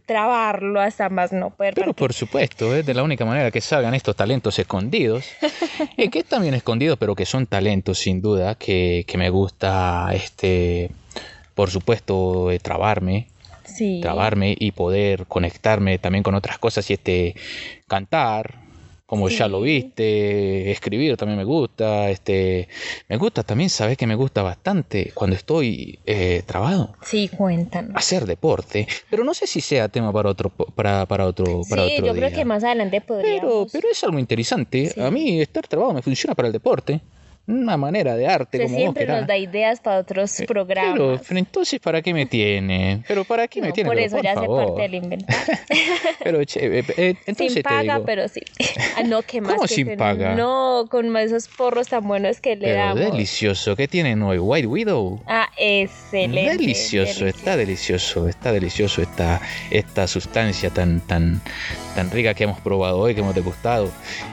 trabarlo 0.06 0.80
hasta 0.80 1.10
más 1.10 1.32
no 1.34 1.50
poder. 1.50 1.74
Pero 1.74 1.94
por 1.94 2.14
supuesto, 2.14 2.76
es 2.76 2.86
de 2.86 2.94
la 2.94 3.04
única 3.04 3.26
manera 3.26 3.52
que 3.52 3.62
salgan 3.62 3.94
estos 3.94 4.16
talentos 4.16 4.58
escondidos. 4.60 5.26
y 5.98 6.10
que 6.12 6.20
están 6.20 6.42
bien 6.44 6.54
escondidos, 6.54 6.98
pero 6.98 7.16
que 7.16 7.26
son 7.26 7.46
talentos 7.46 7.98
sin 8.00 8.22
duda, 8.22 8.56
que, 8.56 9.06
que 9.08 9.18
me 9.18 9.30
gusta, 9.30 10.10
este, 10.14 10.92
por 11.56 11.70
supuesto, 11.70 12.52
eh, 12.52 12.60
trabarme, 12.60 13.28
sí. 13.76 14.00
trabarme 14.02 14.56
y 14.58 14.72
poder 14.72 15.26
conectarme 15.28 15.98
también 16.00 16.24
con 16.24 16.36
otras 16.36 16.58
cosas 16.60 16.90
y 16.90 16.94
este, 16.94 17.36
cantar. 17.88 18.62
Como 19.06 19.30
ya 19.30 19.48
lo 19.48 19.62
viste, 19.62 20.72
escribir 20.72 21.18
también 21.18 21.38
me 21.38 21.44
gusta, 21.44 22.10
este, 22.10 22.68
me 23.08 23.18
gusta 23.18 23.44
también, 23.44 23.70
sabes 23.70 23.96
que 23.96 24.08
me 24.08 24.16
gusta 24.16 24.42
bastante 24.42 25.12
cuando 25.14 25.36
estoy 25.36 26.00
eh, 26.06 26.42
trabado, 26.48 26.96
Sí, 27.04 27.28
cuéntanos. 27.28 27.92
hacer 27.96 28.26
deporte, 28.26 28.88
pero 29.12 29.24
no 29.24 29.36
sé 29.36 29.46
si 29.46 29.62
sea 29.62 29.88
tema 29.88 30.12
para 30.12 30.30
otro, 30.30 30.50
para, 30.50 31.06
para 31.06 31.28
otro, 31.28 31.62
para 31.70 31.86
sí, 31.86 31.94
otro 31.94 32.08
yo 32.08 32.14
creo 32.16 32.32
que 32.32 32.44
más 32.46 32.64
adelante 32.64 33.02
Pero, 33.02 33.20
podríamos. 33.20 33.72
pero 33.72 33.88
es 33.92 34.04
algo 34.04 34.18
interesante. 34.18 34.90
Sí. 34.90 35.00
A 35.00 35.12
mí 35.12 35.42
estar 35.42 35.68
trabado 35.68 35.94
me 35.94 36.02
funciona 36.02 36.34
para 36.34 36.48
el 36.48 36.54
deporte. 36.54 37.00
Una 37.46 37.76
manera 37.76 38.16
de 38.16 38.26
arte, 38.26 38.58
Usted 38.58 38.64
como 38.68 38.78
siempre 38.78 39.06
vos 39.06 39.16
nos 39.18 39.28
da 39.28 39.36
ideas 39.36 39.82
para 39.82 39.98
otros 40.00 40.40
Eh, 40.40 40.46
programas. 40.46 40.94
Pero, 40.94 41.20
pero 41.28 41.40
entonces, 41.40 41.78
¿para 41.82 42.02
qué 42.02 42.14
me 42.14 42.26
tiene? 42.26 43.04
¿Pero 43.06 43.26
para 43.26 43.50
qué 43.50 43.62
me 43.62 43.74
tiene? 43.74 43.90
por 43.90 43.96
Pero, 43.98 44.08
eso 44.08 44.16
por 44.16 44.24
ya 44.24 44.32
hace 44.32 44.40
favor. 44.42 44.66
parte 44.68 44.82
del 44.84 44.96
inventario. 44.96 45.54
Pero, 46.24 46.44
che, 46.46 46.80
eh, 46.80 46.84
eh, 46.96 47.16
entonces 47.26 47.54
sin 47.54 47.56
te 47.56 47.64
paga, 47.64 47.96
digo, 47.96 48.06
pero 48.06 48.28
sí. 48.30 48.40
Ah, 48.96 49.04
no, 49.04 49.24
¿qué 49.24 49.42
más? 49.42 49.56
¿Cómo 49.56 49.68
que 49.68 49.74
sin 49.76 49.88
ten- 49.88 49.98
paga? 49.98 50.36
No, 50.36 50.86
con 50.90 51.16
esos 51.18 51.50
porros 51.50 51.90
tan 51.90 52.08
buenos 52.08 52.40
que 52.40 52.56
le 52.56 52.68
pero 52.68 52.78
damos. 52.80 53.00
delicioso. 53.12 53.76
¿Qué 53.76 53.90
tienen 53.90 54.22
hoy? 54.24 54.38
White 54.38 54.68
Widow. 54.68 55.22
Ah, 55.28 55.50
excelente. 55.58 56.50
Delicioso, 56.58 57.28
está 57.28 57.58
delicioso, 57.58 58.30
está 58.30 58.54
delicioso 58.54 59.02
esta, 59.02 59.42
esta 59.70 60.08
sustancia 60.08 60.70
tan, 60.70 61.02
tan, 61.02 61.42
tan 61.94 62.10
rica 62.10 62.34
que 62.34 62.46
hemos 62.46 62.62
probado 62.62 63.00
hoy, 63.00 63.14
que 63.16 63.20
hemos 63.20 63.36
degustado. 63.36 63.90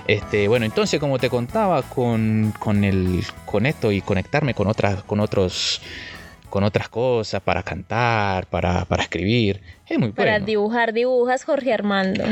Este, 0.07 0.47
bueno, 0.47 0.65
entonces 0.65 1.01
como 1.01 1.19
te 1.19 1.29
contaba 1.29 1.83
con, 1.83 2.55
con 2.61 2.85
el, 2.85 3.00
con 3.47 3.67
esto 3.67 3.93
y 3.93 4.01
conectarme 4.01 4.55
con 4.55 4.67
otras, 4.67 5.03
con 5.05 5.21
otros, 5.21 5.81
con 6.49 6.65
otras 6.65 6.89
cosas 6.89 7.41
para 7.43 7.63
cantar, 7.63 8.47
para, 8.47 8.85
para 8.85 9.03
escribir, 9.03 9.61
es 9.87 9.99
muy 9.99 10.13
Para 10.13 10.33
bueno. 10.33 10.47
dibujar, 10.47 10.93
dibujas, 10.93 11.45
Jorge 11.45 11.73
Armando. 11.73 12.25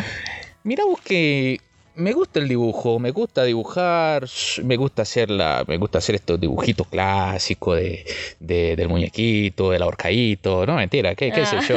Mira 0.65 0.85
vos 0.85 1.01
que 1.01 1.61
me 1.99 2.13
gusta 2.13 2.39
el 2.39 2.49
dibujo, 2.49 2.99
me 2.99 3.11
gusta 3.11 3.45
dibujar, 3.45 4.25
me 4.65 4.77
gusta 4.77 5.03
hacer 5.03 5.31
la, 5.31 5.65
me 5.67 5.77
gusta 5.77 5.99
hacer 5.99 6.15
estos 6.15 6.41
dibujitos 6.41 6.87
clásicos 6.87 7.77
de, 7.77 8.05
de- 8.41 8.77
del 8.77 8.89
muñequito, 8.89 9.71
del 9.71 9.83
ahorcadito, 9.83 10.65
no 10.67 10.77
mentira, 10.77 11.15
qué, 11.15 11.31
qué 11.33 11.45
sé 11.45 11.57
Ah. 11.57 11.63
yo. 11.69 11.77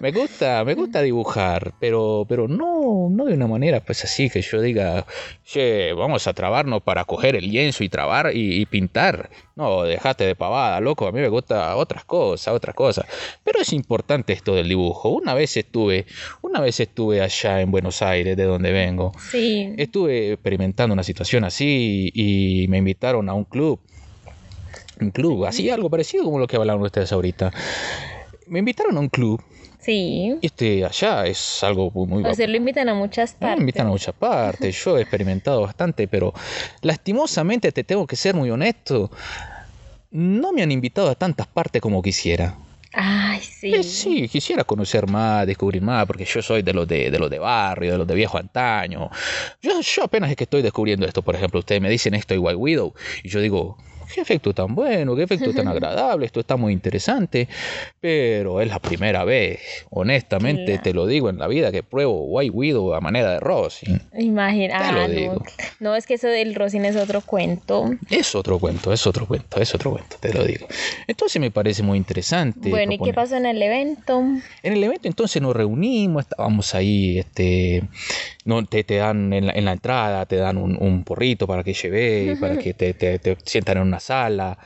Me 0.00 0.10
gusta, 0.12 0.64
me 0.64 0.74
gusta 0.74 1.02
dibujar, 1.02 1.72
pero, 1.78 2.24
pero 2.28 2.48
no, 2.48 3.08
no 3.10 3.24
de 3.26 3.34
una 3.34 3.46
manera 3.46 3.80
pues 3.80 4.02
así 4.04 4.28
que 4.30 4.42
yo 4.42 4.60
diga, 4.60 5.04
che, 5.44 5.92
vamos 5.92 6.26
a 6.26 6.32
trabarnos 6.32 6.82
para 6.82 7.04
coger 7.04 7.36
el 7.36 7.48
lienzo 7.50 7.84
y 7.84 7.88
trabar 7.88 8.30
y, 8.34 8.60
y 8.60 8.66
pintar. 8.66 9.30
No, 9.58 9.82
dejate 9.82 10.22
de 10.22 10.36
pavada, 10.36 10.80
loco, 10.80 11.08
a 11.08 11.10
mí 11.10 11.18
me 11.18 11.28
gusta 11.28 11.74
otras 11.74 12.04
cosas, 12.04 12.54
otras 12.54 12.76
cosas. 12.76 13.06
Pero 13.42 13.60
es 13.60 13.72
importante 13.72 14.32
esto 14.32 14.54
del 14.54 14.68
dibujo. 14.68 15.08
Una 15.08 15.34
vez 15.34 15.56
estuve, 15.56 16.06
una 16.42 16.60
vez 16.60 16.78
estuve 16.78 17.20
allá 17.22 17.60
en 17.60 17.72
Buenos 17.72 18.00
Aires, 18.00 18.36
de 18.36 18.44
donde 18.44 18.70
vengo. 18.70 19.10
Sí. 19.32 19.74
Estuve 19.76 20.34
experimentando 20.34 20.92
una 20.92 21.02
situación 21.02 21.42
así 21.42 22.12
y 22.14 22.66
me 22.68 22.78
invitaron 22.78 23.28
a 23.28 23.34
un 23.34 23.42
club. 23.42 23.80
Un 25.00 25.10
club, 25.10 25.44
así 25.44 25.68
algo 25.70 25.90
parecido 25.90 26.22
como 26.22 26.38
lo 26.38 26.46
que 26.46 26.54
hablaron 26.54 26.80
ustedes 26.82 27.10
ahorita. 27.10 27.52
Me 28.46 28.60
invitaron 28.60 28.96
a 28.96 29.00
un 29.00 29.08
club 29.08 29.42
Sí. 29.80 30.36
y 30.40 30.46
este 30.46 30.84
allá 30.84 31.26
es 31.26 31.62
algo 31.62 31.90
muy, 32.06 32.24
O 32.24 32.34
sea, 32.34 32.46
lo 32.48 32.56
invitan 32.56 32.88
a 32.88 32.94
muchas 32.94 33.32
partes. 33.34 33.60
invitan 33.60 33.86
a 33.86 33.90
muchas 33.90 34.14
partes, 34.14 34.84
yo 34.84 34.98
he 34.98 35.02
experimentado 35.02 35.62
bastante, 35.62 36.08
pero 36.08 36.34
lastimosamente 36.82 37.70
te 37.72 37.84
tengo 37.84 38.06
que 38.06 38.16
ser 38.16 38.34
muy 38.34 38.50
honesto. 38.50 39.10
No 40.10 40.52
me 40.52 40.62
han 40.62 40.72
invitado 40.72 41.10
a 41.10 41.14
tantas 41.14 41.46
partes 41.46 41.80
como 41.82 42.02
quisiera. 42.02 42.56
Ay, 42.92 43.40
sí. 43.40 43.74
Eh, 43.74 43.82
sí, 43.82 44.26
quisiera 44.28 44.64
conocer 44.64 45.06
más, 45.06 45.46
descubrir 45.46 45.82
más, 45.82 46.06
porque 46.06 46.24
yo 46.24 46.40
soy 46.40 46.62
de 46.62 46.72
los 46.72 46.88
de, 46.88 47.10
de 47.10 47.18
los 47.18 47.28
de 47.30 47.38
barrio, 47.38 47.92
de 47.92 47.98
los 47.98 48.06
de 48.06 48.14
viejo 48.14 48.38
antaño. 48.38 49.10
Yo, 49.62 49.80
yo 49.80 50.04
apenas 50.04 50.30
es 50.30 50.36
que 50.36 50.44
estoy 50.44 50.62
descubriendo 50.62 51.06
esto, 51.06 51.22
por 51.22 51.34
ejemplo, 51.36 51.60
ustedes 51.60 51.80
me 51.82 51.90
dicen 51.90 52.14
esto 52.14 52.32
de 52.34 52.38
White 52.40 52.56
Widow, 52.56 52.94
y 53.22 53.28
yo 53.28 53.40
digo, 53.40 53.76
qué 54.14 54.20
efecto 54.20 54.52
tan 54.54 54.74
bueno, 54.74 55.14
qué 55.16 55.22
efecto 55.22 55.52
tan 55.54 55.68
agradable, 55.68 56.26
esto 56.26 56.40
está 56.40 56.56
muy 56.56 56.72
interesante, 56.72 57.48
pero 58.00 58.60
es 58.60 58.68
la 58.68 58.78
primera 58.78 59.24
vez, 59.24 59.60
honestamente 59.90 60.64
Claro. 60.66 60.82
te 60.82 60.94
lo 60.94 61.06
digo 61.06 61.30
en 61.30 61.38
la 61.38 61.46
vida, 61.48 61.70
que 61.72 61.82
pruebo 61.82 62.24
White 62.24 62.50
Widow 62.54 62.94
a 62.94 63.00
manera 63.00 63.32
de 63.32 63.40
Rossi. 63.40 63.86
Imagina. 64.18 64.78
Te 64.86 64.92
lo 64.92 65.00
Ah, 65.00 65.08
digo. 65.08 65.34
no. 65.34 65.42
No, 65.80 65.94
es 65.96 66.06
que 66.06 66.14
eso 66.14 66.26
del 66.28 66.54
Rosin 66.54 66.84
es 66.84 66.96
otro 66.96 67.20
cuento. 67.20 67.90
Es 68.10 68.34
otro 68.34 68.58
cuento, 68.58 68.92
es 68.92 69.06
otro 69.06 69.26
cuento, 69.26 69.60
es 69.60 69.74
otro 69.74 69.92
cuento, 69.92 70.16
te 70.20 70.32
lo 70.32 70.44
digo. 70.44 70.66
Entonces 71.06 71.40
me 71.40 71.50
parece 71.50 71.82
muy 71.82 71.96
interesante. 71.98 72.68
bueno, 72.70 72.92
¿y 72.92 72.98
qué 72.98 73.12
pasó 73.12 73.36
en 73.36 73.46
el 73.46 73.62
evento? 73.62 74.18
En 74.62 74.72
el 74.72 74.82
evento 74.84 75.08
entonces 75.08 75.40
nos 75.40 75.54
reunimos, 75.54 76.22
estábamos 76.24 76.74
ahí, 76.74 77.18
este, 77.18 77.82
no, 78.48 78.64
te, 78.64 78.82
te 78.82 78.96
dan 78.96 79.32
en 79.32 79.46
la, 79.46 79.52
en 79.52 79.64
la 79.66 79.72
entrada, 79.72 80.24
te 80.26 80.36
dan 80.36 80.56
un, 80.56 80.76
un 80.80 81.04
porrito 81.04 81.46
para 81.46 81.62
que 81.62 81.74
lleves, 81.74 82.38
para 82.40 82.56
que 82.56 82.72
te, 82.74 82.94
te- 82.94 83.18
te 83.18 83.36
sientan 83.44 83.76
en 83.76 83.82
una 83.84 84.00
sala, 84.00 84.58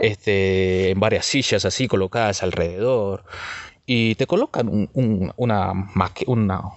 este, 0.00 0.90
en 0.90 1.00
varias 1.00 1.26
sillas 1.26 1.64
así 1.64 1.88
colocadas 1.88 2.42
alrededor. 2.42 3.24
Y 3.88 4.16
te 4.16 4.26
colocan 4.26 4.68
un, 4.68 4.90
un- 4.94 5.32
una, 5.36 5.72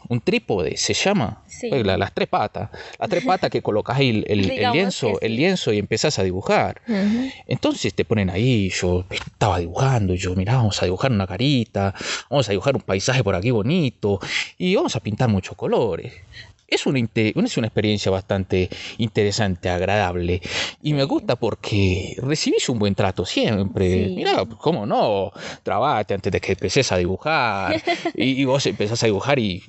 un 0.10 0.22
trípode, 0.22 0.78
se 0.78 0.93
llama, 0.93 1.41
Sí. 1.48 1.67
Pues, 1.69 1.84
la- 1.86 1.98
las 1.98 2.13
tres 2.13 2.28
patas, 2.30 2.69
las 3.00 3.10
tres 3.10 3.24
patas 3.26 3.50
que 3.50 3.62
colocas 3.63 3.98
ahí 3.98 4.10
el, 4.10 4.26
el- 4.28 4.39
el 4.41 4.50
Digamos 4.50 4.76
lienzo, 4.76 5.19
el 5.22 5.36
lienzo 5.36 5.74
y 5.74 5.80
empezás 5.80 6.19
a 6.19 6.24
dibujar. 6.24 6.82
Entonces 7.48 7.93
te 7.95 8.06
ponen 8.06 8.30
ahí, 8.30 8.69
yo 8.69 9.06
estaba 9.10 9.60
dibujando, 9.60 10.13
y 10.13 10.17
yo, 10.17 10.36
mirá, 10.36 10.58
vamos 10.58 10.82
a 10.82 10.86
dibujar 10.86 11.12
una 11.12 11.26
carita, 11.28 11.93
vamos 12.30 12.48
a 12.48 12.52
dibujar 12.52 12.76
un 12.76 12.82
paisaje 12.84 13.24
por 13.24 13.34
aquí 13.36 13.50
bonito, 13.52 14.19
y 14.58 14.76
vamos 14.76 14.95
a 14.95 15.00
pintar 15.00 15.30
muchos 15.30 15.56
colores. 15.58 16.13
Es 16.71 16.86
una, 16.86 16.99
es 17.15 17.58
una 17.58 17.67
experiencia 17.67 18.12
bastante 18.12 18.69
interesante, 18.97 19.69
agradable, 19.69 20.41
y 20.82 20.93
me 20.93 21.03
gusta 21.03 21.36
porque 21.36 22.15
recibís 22.21 22.69
un 22.69 22.79
buen 22.79 22.95
trato 22.95 23.25
siempre. 23.25 24.08
Sí. 24.10 24.15
Mirá, 24.15 24.45
cómo 24.45 24.86
no, 24.86 25.32
trabate 25.63 26.13
antes 26.13 26.32
de 26.32 26.39
que 26.39 26.53
empeces 26.53 26.91
a 26.91 26.97
dibujar, 26.97 27.82
y, 28.15 28.41
y 28.41 28.45
vos 28.45 28.65
empezás 28.65 29.01
a 29.03 29.05
dibujar 29.08 29.39
y 29.39 29.63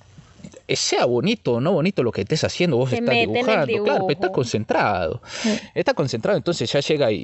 sea 0.73 1.05
bonito 1.05 1.55
o 1.55 1.61
no 1.61 1.73
bonito 1.73 2.05
lo 2.05 2.13
que 2.13 2.21
estés 2.21 2.45
haciendo, 2.45 2.77
vos 2.77 2.91
Te 2.91 2.97
estás 2.99 3.15
dibujando, 3.27 3.85
claro, 3.85 4.07
pero 4.07 4.13
estás 4.13 4.31
concentrado. 4.31 5.21
Estás 5.75 5.95
concentrado, 5.95 6.37
entonces 6.39 6.71
ya 6.71 6.79
llega 6.79 7.11
y, 7.11 7.19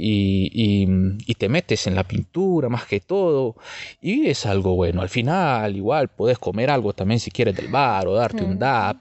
y- 0.53 0.89
y 1.27 1.35
te 1.37 1.49
metes 1.49 1.87
en 1.87 1.95
la 1.95 2.03
pintura 2.03 2.69
más 2.69 2.87
que 2.87 2.99
todo. 2.99 3.55
Y 4.03 4.27
es 4.27 4.47
algo 4.47 4.75
bueno. 4.75 5.01
Al 5.01 5.09
final, 5.09 5.77
igual 5.77 6.09
podés 6.09 6.39
comer 6.41 6.71
algo 6.71 6.93
también 6.93 7.21
si 7.21 7.31
quieres 7.31 7.55
del 7.55 7.69
bar 7.69 8.09
o 8.09 8.15
darte 8.15 8.43
un 8.43 8.59
dap 8.59 8.97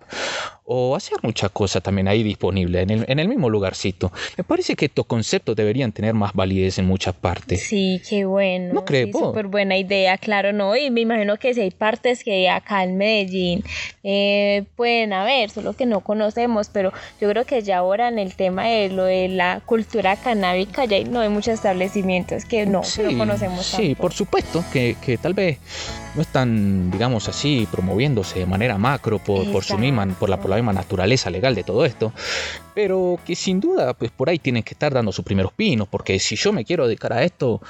o 0.65 0.95
hacer 0.95 1.19
muchas 1.21 1.51
cosas 1.51 1.84
también 1.84 2.08
ahí 2.08 2.23
disponibles 2.23 2.84
en 2.84 2.89
el, 2.89 3.06
en 3.08 3.19
el 3.19 3.28
mismo 3.28 3.49
lugarcito. 3.49 4.12
Me 4.36 4.43
parece 4.43 4.75
que 4.75 4.86
estos 4.86 5.06
conceptos 5.06 5.56
deberían 5.56 5.91
tener 5.91 6.13
más 6.15 6.34
validez 6.34 6.80
en 6.80 6.86
muchas 6.86 7.13
partes. 7.13 7.63
Sí, 7.63 8.01
qué 8.08 8.25
bueno. 8.25 8.73
¿No 8.73 8.86
crees 8.86 9.08
sí? 9.08 9.12
Súper 9.12 9.47
buena 9.47 9.78
idea, 9.78 10.17
claro, 10.17 10.54
¿no? 10.54 10.75
Y 10.75 10.89
me 10.89 11.01
imagino 11.01 11.38
que 11.38 11.54
si 11.54 11.62
hay 11.62 11.71
partes 11.71 12.23
que 12.23 12.49
acá 12.49 12.84
en 12.84 12.97
Medellín 12.97 13.63
eh, 14.04 14.63
pueden 14.75 15.13
haber, 15.13 15.51
solo 15.51 15.73
que 15.73 15.86
no 15.86 15.99
conocemos, 15.99 16.69
pero 16.69 16.91
yo 17.21 17.30
creo 17.30 17.45
que 17.45 17.62
ya 17.62 17.78
ahora 17.78 18.08
en 18.08 18.17
el 18.17 18.36
tema 18.36 18.65
de 18.65 18.89
lo 18.89 19.04
de 19.06 19.30
la 19.30 19.62
cultura 19.65 20.15
canábica 20.15 20.86
ya 20.86 21.04
no 21.04 21.19
hay 21.19 21.30
muchos 21.30 21.54
establecimientos 21.54 22.45
que 22.45 22.65
no, 22.65 22.82
conocemos 23.17 23.65
Sí, 23.65 23.93
por 23.95 24.13
supuesto, 24.13 24.63
que, 24.71 24.95
que 25.04 25.17
tal 25.17 25.34
vez 25.34 25.60
no 26.15 26.21
están, 26.21 26.91
digamos 26.91 27.28
así, 27.28 27.67
promoviéndose 27.69 28.39
de 28.39 28.45
manera 28.45 28.78
macro 28.78 29.19
por, 29.19 29.51
por 29.51 29.63
su 29.63 29.78
misma, 29.78 30.08
por 30.19 30.30
la, 30.30 30.39
por 30.39 30.49
la 30.49 30.56
misma 30.56 30.73
naturaleza 30.73 31.30
legal 31.30 31.56
de 31.56 31.63
todo 31.63 31.86
esto. 31.86 32.13
Pero 32.75 33.17
que 33.25 33.35
sin 33.35 33.61
duda, 33.61 33.93
pues 33.93 34.11
por 34.11 34.29
ahí 34.29 34.38
tienen 34.38 34.61
que 34.61 34.73
estar 34.73 34.93
dando 34.93 35.13
sus 35.13 35.23
primeros 35.23 35.53
pinos, 35.53 35.88
porque 35.88 36.19
si 36.19 36.35
yo 36.35 36.51
me 36.51 36.65
quiero 36.65 36.85
dedicar 36.85 37.13
a 37.13 37.23
esto, 37.23 37.61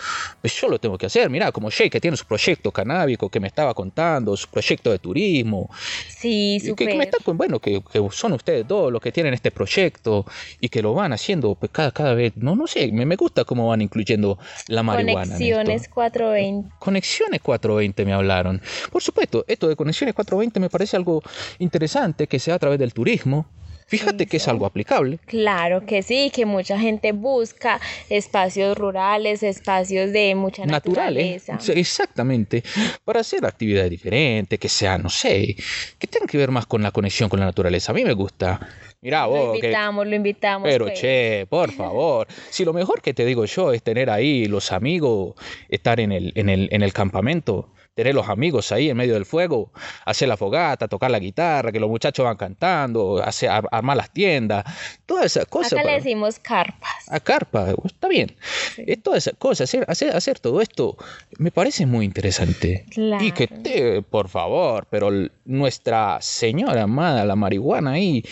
pues 0.42 0.60
yo 0.60 0.68
lo 0.68 0.80
tengo 0.80 0.98
que 0.98 1.06
hacer. 1.06 1.30
Mira, 1.30 1.52
como 1.52 1.70
Jay, 1.70 1.92
que 1.92 2.02
tiene 2.02 2.18
su 2.18 2.26
proyecto 2.26 2.72
canábico 2.72 3.30
que 3.30 3.40
me 3.40 3.48
estaba 3.48 3.76
contando, 3.76 4.36
su 4.36 4.50
proyecto 4.50 4.90
de 4.90 4.98
turismo. 4.98 5.70
Sí, 6.10 6.60
súper. 6.60 6.88
Que, 6.88 6.96
me 6.96 7.04
está, 7.04 7.20
bueno, 7.32 7.60
que, 7.60 7.84
son 8.10 8.34
ustedes 8.34 8.68
dos 8.68 8.92
los 8.92 9.00
que 9.00 9.12
tienen 9.12 9.36
este 9.36 9.52
proyecto 9.52 10.26
y 10.60 10.70
que 10.70 10.82
lo 10.82 10.96
van 10.96 11.14
haciendo 11.14 11.54
pues, 11.54 11.72
cada, 11.72 11.92
cada 11.92 12.16
vez, 12.16 12.34
no, 12.36 12.56
no 12.56 12.66
sé, 12.66 12.92
me, 12.92 13.06
me 13.06 13.16
gusta 13.16 13.46
cómo 13.46 13.68
van 13.68 13.84
incluyendo 13.84 14.40
la 14.68 14.82
marihuana. 14.82 15.34
Conexiones 15.34 15.88
420. 15.88 16.76
Conexiones 16.80 17.42
420 17.42 18.06
me 18.06 18.14
hablaron. 18.14 18.60
Por 18.92 19.04
supuesto, 19.04 19.46
esto 19.48 19.68
de 19.68 19.76
Conexiones 19.76 20.16
420 20.16 20.60
me 20.60 20.70
parece 20.72 20.98
algo 20.98 21.22
interesante 21.60 22.26
que 22.26 22.40
sea 22.40 22.56
a 22.56 22.60
través 22.60 22.80
del 22.80 22.92
turismo. 22.92 23.46
Fíjate 23.88 24.26
que 24.26 24.38
es 24.38 24.48
algo 24.48 24.66
aplicable. 24.66 25.20
Claro 25.26 25.86
que 25.86 26.02
sí, 26.02 26.32
que 26.34 26.46
mucha 26.46 26.80
gente 26.80 27.12
busca 27.12 27.80
espacios 28.10 28.76
rurales, 28.78 29.44
espacios 29.44 30.12
de 30.12 30.34
mucha 30.34 30.66
Naturales, 30.66 31.48
naturaleza. 31.48 31.74
Exactamente, 31.74 32.64
para 33.04 33.20
hacer 33.20 33.46
actividades 33.46 33.92
diferentes, 33.92 34.58
que 34.58 34.70
sean, 34.70 35.04
no 35.04 35.10
sé, 35.10 35.56
que 36.00 36.08
tengan 36.08 36.28
que 36.28 36.38
ver 36.38 36.50
más 36.50 36.66
con 36.66 36.82
la 36.82 36.92
conexión 36.92 37.30
con 37.30 37.40
la 37.40 37.46
naturaleza. 37.46 37.92
A 37.92 37.96
mí 37.96 38.04
me 38.04 38.14
gusta. 38.14 38.60
Mira 39.02 39.28
vos. 39.28 39.50
Lo 39.50 39.56
invitamos, 39.56 40.08
lo 40.08 40.16
invitamos. 40.16 40.68
Pero 40.68 40.86
pues. 40.86 41.00
che, 41.00 41.46
por 41.48 41.72
favor. 41.74 42.28
Si 42.50 42.66
lo 42.66 42.74
mejor 42.74 43.04
que 43.04 43.14
te 43.14 43.24
digo 43.24 43.46
yo 43.46 43.72
es 43.72 43.84
tener 43.84 44.10
ahí 44.10 44.48
los 44.48 44.72
amigos, 44.72 45.36
estar 45.70 46.00
en 46.00 46.12
el, 46.12 46.32
en 46.36 46.50
el, 46.50 46.70
en 46.72 46.82
el 46.82 46.92
campamento 46.92 47.70
tener 47.96 48.14
los 48.14 48.28
amigos 48.28 48.74
ahí 48.74 48.90
en 48.90 48.98
medio 48.98 49.14
del 49.14 49.26
fuego, 49.26 49.72
hacer 50.04 50.28
la 50.28 50.36
fogata, 50.36 50.88
tocar 50.90 51.10
la 51.10 51.20
guitarra, 51.20 51.72
que 51.72 51.80
los 51.80 51.90
muchachos 51.90 52.26
van 52.26 52.36
cantando, 52.36 53.24
hacer, 53.24 53.50
armar 53.50 53.96
las 53.96 54.12
tiendas, 54.12 54.66
todas 55.06 55.28
esas 55.28 55.46
cosas. 55.46 55.74
Acá 55.74 55.84
le 55.84 55.94
decimos 55.94 56.38
carpas. 56.40 56.92
A 57.08 57.22
carpa, 57.22 57.74
está 57.86 58.10
bien. 58.10 58.36
Es 58.78 59.02
todas 59.02 59.26
esas 59.26 59.40
cosas, 59.40 59.70
hacer, 59.70 59.86
hacer, 59.88 60.14
hacer, 60.14 60.40
todo 60.40 60.60
esto 60.60 60.98
me 61.38 61.52
parece 61.52 61.86
muy 61.86 62.04
interesante. 62.04 62.86
Y 63.22 63.32
que 63.32 63.48
te, 63.48 64.02
por 64.02 64.28
favor, 64.28 64.88
pero 64.90 65.10
nuestra 65.46 66.18
señora 66.20 66.84
amada, 66.84 67.24
la 67.24 67.38
marihuana 67.38 67.92
ahí 67.92 68.26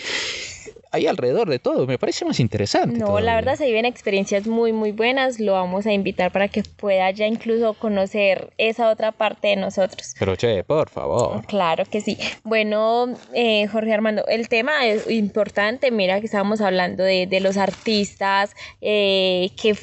ahí 0.94 1.06
alrededor 1.06 1.48
de 1.48 1.58
todo. 1.58 1.86
Me 1.86 1.98
parece 1.98 2.24
más 2.24 2.40
interesante. 2.40 2.98
No, 2.98 3.20
la 3.20 3.34
verdad 3.34 3.56
se 3.56 3.66
viven 3.66 3.84
experiencias 3.84 4.46
muy, 4.46 4.72
muy 4.72 4.92
buenas. 4.92 5.40
Lo 5.40 5.52
vamos 5.52 5.86
a 5.86 5.92
invitar 5.92 6.30
para 6.30 6.48
que 6.48 6.62
pueda 6.62 7.10
ya 7.10 7.26
incluso 7.26 7.74
conocer 7.74 8.52
esa 8.58 8.90
otra 8.90 9.12
parte 9.12 9.48
de 9.48 9.56
nosotros. 9.56 10.14
Pero 10.18 10.36
che, 10.36 10.64
por 10.64 10.88
favor. 10.88 11.44
Claro 11.46 11.84
que 11.84 12.00
sí. 12.00 12.16
Bueno, 12.44 13.14
eh, 13.34 13.66
Jorge 13.66 13.92
Armando, 13.92 14.24
el 14.26 14.48
tema 14.48 14.86
es 14.86 15.10
importante. 15.10 15.90
Mira 15.90 16.20
que 16.20 16.26
estábamos 16.26 16.60
hablando 16.60 17.02
de, 17.02 17.26
de 17.26 17.40
los 17.40 17.56
artistas 17.56 18.54
eh, 18.80 19.50
que 19.60 19.76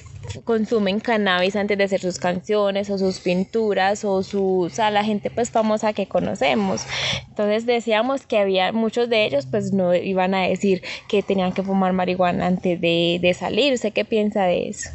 consumen 0.44 1.00
cannabis 1.00 1.56
antes 1.56 1.78
de 1.78 1.84
hacer 1.84 2.02
sus 2.02 2.20
canciones 2.20 2.90
o 2.90 2.98
sus 2.98 3.20
pinturas 3.20 4.06
o 4.06 4.24
sus 4.24 4.80
a 4.80 4.92
la 4.92 5.04
gente 5.04 5.30
pues 5.30 5.52
famosa 5.52 5.94
que 5.94 6.08
conocemos. 6.08 6.86
Entonces 7.30 7.66
decíamos 7.66 8.26
que 8.26 8.38
había 8.38 8.72
muchos 8.72 9.10
de 9.10 9.26
ellos 9.26 9.46
pues 9.46 9.74
no 9.74 9.94
iban 9.94 10.34
a 10.34 10.42
decir 10.48 10.82
que 11.08 11.24
tenían 11.24 11.54
que 11.54 11.64
fumar 11.64 11.94
marihuana 11.94 12.48
antes 12.48 12.80
de, 12.80 13.20
de 13.22 13.34
salir. 13.34 13.74
¿Usted 13.74 13.94
qué 13.94 14.06
piensa 14.06 14.44
de 14.44 14.70
eso? 14.70 14.90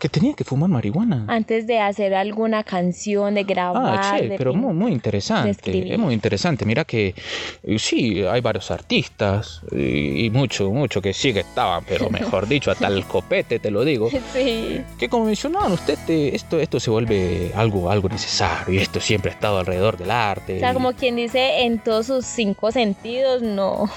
Que 0.00 0.08
tenía 0.08 0.32
que 0.32 0.44
fumar 0.44 0.70
marihuana. 0.70 1.26
Antes 1.28 1.66
de 1.66 1.78
hacer 1.78 2.14
alguna 2.14 2.64
canción, 2.64 3.34
de 3.34 3.44
grabar. 3.44 4.00
Ah, 4.02 4.18
che, 4.18 4.34
pero 4.38 4.54
muy, 4.54 4.72
muy 4.72 4.92
interesante. 4.92 5.92
Es 5.92 5.98
muy 5.98 6.14
interesante. 6.14 6.64
Mira 6.64 6.86
que 6.86 7.14
eh, 7.62 7.78
sí, 7.78 8.22
hay 8.22 8.40
varios 8.40 8.70
artistas 8.70 9.60
y, 9.70 10.30
mucho, 10.30 10.70
mucho 10.70 11.02
que 11.02 11.12
sí 11.12 11.34
que 11.34 11.40
estaban, 11.40 11.84
pero 11.86 12.08
mejor 12.18 12.48
dicho, 12.48 12.70
hasta 12.70 12.88
el 12.88 13.04
copete, 13.04 13.58
te 13.58 13.70
lo 13.70 13.84
digo. 13.84 14.08
Sí. 14.32 14.80
Que 14.98 15.08
como 15.10 15.26
mencionaban 15.26 15.72
usted, 15.72 15.98
esto, 16.08 16.58
esto 16.58 16.80
se 16.80 16.90
vuelve 16.90 17.52
algo, 17.54 17.90
algo 17.90 18.08
necesario 18.08 18.74
y 18.74 18.78
esto 18.78 19.00
siempre 19.00 19.30
ha 19.30 19.34
estado 19.34 19.58
alrededor 19.58 19.98
del 19.98 20.10
arte. 20.10 20.56
O 20.56 20.60
sea, 20.60 20.72
como 20.72 20.94
quien 20.94 21.16
dice, 21.16 21.64
en 21.64 21.78
todos 21.78 22.06
sus 22.06 22.24
cinco 22.24 22.72
sentidos, 22.72 23.42
no. 23.42 23.90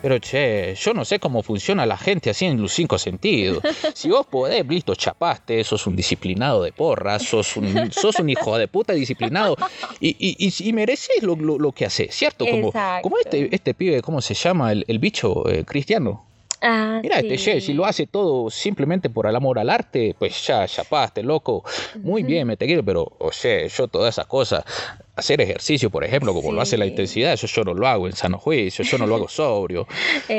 Pero 0.00 0.18
che, 0.18 0.74
yo 0.74 0.94
no 0.94 1.04
sé 1.04 1.18
cómo 1.18 1.42
funciona 1.42 1.84
la 1.84 1.96
gente 1.96 2.30
así 2.30 2.46
en 2.46 2.60
los 2.60 2.72
cinco 2.72 2.98
sentidos. 2.98 3.62
Si 3.94 4.08
vos 4.10 4.26
podés, 4.26 4.66
listo, 4.66 4.94
chapaste, 4.94 5.64
sos 5.64 5.86
un 5.86 5.96
disciplinado 5.96 6.62
de 6.62 6.72
porra, 6.72 7.18
sos 7.18 7.56
un, 7.56 7.90
sos 7.92 8.18
un 8.20 8.30
hijo 8.30 8.56
de 8.56 8.68
puta 8.68 8.92
disciplinado 8.92 9.56
y, 10.00 10.16
y, 10.18 10.68
y, 10.68 10.72
mereces 10.72 11.22
lo, 11.22 11.34
lo, 11.36 11.72
que 11.72 11.86
haces, 11.86 12.14
¿cierto? 12.14 12.46
Como, 12.46 12.72
como 13.02 13.18
este, 13.18 13.52
este 13.54 13.74
pibe, 13.74 14.00
¿cómo 14.02 14.20
se 14.20 14.34
llama? 14.34 14.72
El, 14.72 14.84
el 14.86 14.98
bicho 14.98 15.48
eh, 15.48 15.64
cristiano. 15.64 16.28
Ah, 16.60 16.98
Mira, 17.02 17.20
este 17.20 17.36
che, 17.36 17.60
si 17.60 17.72
lo 17.72 17.84
hace 17.84 18.06
todo 18.06 18.50
simplemente 18.50 19.10
por 19.10 19.26
el 19.26 19.36
amor 19.36 19.58
al 19.58 19.70
arte, 19.70 20.16
pues 20.18 20.44
ya, 20.44 20.66
chapaste, 20.66 21.22
loco. 21.22 21.62
Muy 22.02 22.24
bien, 22.24 22.46
me 22.46 22.56
te 22.56 22.66
quiero, 22.66 22.84
pero, 22.84 23.12
oye, 23.18 23.68
yo 23.68 23.86
todas 23.86 24.14
esas 24.14 24.26
cosas, 24.26 24.64
hacer 25.18 25.40
ejercicio, 25.40 25.90
por 25.90 26.04
ejemplo, 26.04 26.32
como 26.32 26.52
lo 26.52 26.60
hace 26.60 26.78
la 26.78 26.86
intensidad, 26.86 27.32
eso 27.32 27.46
yo 27.46 27.64
no 27.64 27.74
lo 27.74 27.86
hago 27.86 28.06
en 28.06 28.12
sano 28.14 28.38
juicio, 28.38 28.84
yo 28.84 28.98
no 28.98 29.06
lo 29.06 29.16
hago 29.16 29.28
sobrio, 29.28 29.86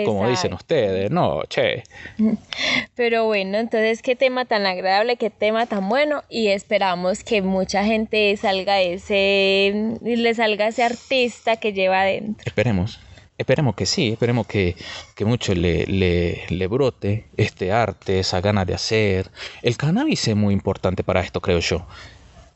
como 0.06 0.28
dicen 0.30 0.54
ustedes, 0.54 1.12
no, 1.12 1.44
che. 1.50 1.84
Pero 2.96 3.26
bueno, 3.26 3.58
entonces 3.58 4.02
qué 4.02 4.16
tema 4.16 4.46
tan 4.46 4.66
agradable, 4.66 5.18
qué 5.18 5.30
tema 5.30 5.66
tan 5.66 5.90
bueno 5.90 6.24
y 6.30 6.48
esperamos 6.48 7.24
que 7.24 7.42
mucha 7.42 7.84
gente 7.84 8.36
salga 8.38 8.82
ese, 8.82 9.98
le 10.02 10.34
salga 10.34 10.68
ese 10.68 10.84
artista 10.84 11.58
que 11.58 11.74
lleva 11.74 12.02
adentro. 12.02 12.44
Esperemos. 12.46 13.00
Esperemos 13.38 13.74
que 13.76 13.86
sí, 13.86 14.10
esperemos 14.10 14.48
que, 14.48 14.76
que 15.16 15.24
mucho 15.24 15.56
le, 15.56 15.86
le, 15.86 16.44
le, 16.50 16.68
brote 16.68 17.28
este 17.38 17.72
arte, 17.72 18.20
esa 18.20 18.42
gana 18.42 18.66
de 18.66 18.74
hacer. 18.74 19.32
El 19.62 19.78
cannabis 19.78 20.28
es 20.28 20.36
muy 20.36 20.54
importante 20.54 21.06
para 21.06 21.22
esto, 21.22 21.40
creo 21.40 21.60
yo. 21.60 21.88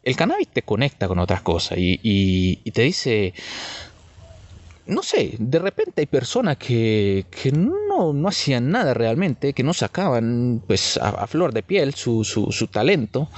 El 0.03 0.15
cannabis 0.15 0.49
te 0.49 0.63
conecta 0.63 1.07
con 1.07 1.19
otras 1.19 1.41
cosas 1.41 1.77
y, 1.77 1.99
y, 2.03 2.71
te 2.71 2.81
dice, 2.81 3.33
no 4.85 5.01
sé, 5.01 5.35
de 5.39 5.59
repente 5.59 6.01
hay 6.01 6.07
personas 6.07 6.57
que, 6.57 7.25
que 7.31 7.51
no, 7.53 8.11
no, 8.11 8.27
hacían 8.27 8.69
nada 8.69 8.93
realmente, 8.93 9.53
que 9.53 9.63
no 9.63 9.73
sacaban 9.73 10.61
pues, 10.67 10.97
a, 10.97 11.09
a 11.09 11.27
flor 11.27 11.53
de 11.53 11.63
piel 11.63 11.93
su, 11.93 12.25
su, 12.25 12.51
su 12.51 12.67
talento, 12.67 13.29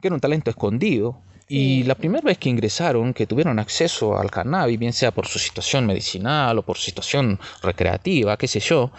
que 0.00 0.08
era 0.08 0.14
un 0.14 0.20
talento 0.20 0.50
escondido, 0.50 1.18
y 1.48 1.82
la 1.82 1.96
primera 1.96 2.22
vez 2.24 2.38
que 2.38 2.48
ingresaron, 2.48 3.12
que 3.12 3.26
tuvieron 3.26 3.58
acceso 3.58 4.16
al 4.16 4.30
cannabis, 4.30 4.78
bien 4.78 4.92
sea 4.92 5.10
por 5.10 5.26
su 5.26 5.40
situación 5.40 5.84
medicinal 5.84 6.56
o 6.56 6.62
por 6.62 6.76
su 6.76 6.84
situación 6.84 7.40
recreativa, 7.60 8.36
qué 8.36 8.46
sé 8.46 8.60
yo, 8.60 8.92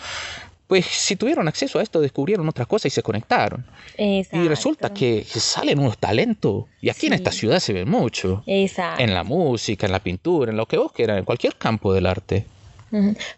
pues 0.71 0.85
si 0.85 1.17
tuvieron 1.17 1.49
acceso 1.49 1.79
a 1.79 1.83
esto 1.83 1.99
descubrieron 1.99 2.47
otras 2.47 2.65
cosas 2.65 2.85
y 2.85 2.89
se 2.91 3.03
conectaron. 3.03 3.65
Y 3.97 4.23
resulta 4.47 4.93
que, 4.93 5.25
salen 5.25 5.79
unos 5.79 5.97
talentos. 5.97 6.63
Y 6.79 6.89
aquí 6.89 7.07
en 7.07 7.13
esta 7.13 7.29
ciudad 7.33 7.59
se 7.59 7.73
ve 7.73 7.83
mucho. 7.83 8.41
Exacto. 8.47 9.03
En 9.03 9.13
la 9.13 9.25
música, 9.25 9.85
en 9.85 9.91
la 9.91 9.99
pintura, 9.99 10.49
en 10.49 10.55
lo 10.55 10.65
que 10.67 10.77
vos 10.77 10.93
quieras, 10.93 11.17
en 11.17 11.25
cualquier 11.25 11.57
campo 11.57 11.93
del 11.93 12.05
arte. 12.05 12.45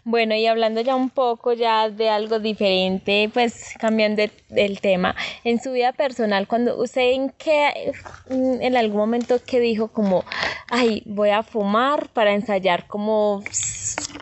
Bueno, 0.04 0.36
y 0.36 0.46
hablando 0.46 0.80
ya 0.80 0.94
un 0.94 1.10
poco 1.10 1.54
ya 1.54 1.90
de 1.90 2.08
algo 2.08 2.38
diferente, 2.38 3.28
pues 3.34 3.74
cambiando 3.80 4.22
el 4.50 4.80
tema, 4.80 5.16
en 5.42 5.60
su 5.60 5.72
vida 5.72 5.92
personal, 5.92 6.46
cuando 6.46 6.80
usted 6.80 7.14
en 7.14 7.30
qué, 7.30 7.92
en 8.30 8.76
algún 8.76 8.98
momento 8.98 9.40
que 9.44 9.58
dijo 9.58 9.88
como, 9.88 10.24
ay, 10.70 11.02
voy 11.04 11.30
a 11.30 11.42
fumar 11.42 12.10
para 12.10 12.32
ensayar 12.32 12.86
como, 12.86 13.42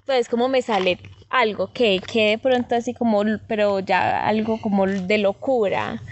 pues 0.07 0.31
como 0.31 0.49
me 0.49 0.63
sale 0.63 0.99
algo, 1.33 1.73
que, 1.73 2.01
que 2.01 2.31
de 2.31 2.39
pronto 2.39 2.75
así 2.77 2.95
como, 2.95 3.23
pero 3.49 3.81
ya 3.81 4.27
algo 4.27 4.61
como 4.61 4.87
de 4.87 5.19
locura, 5.19 6.03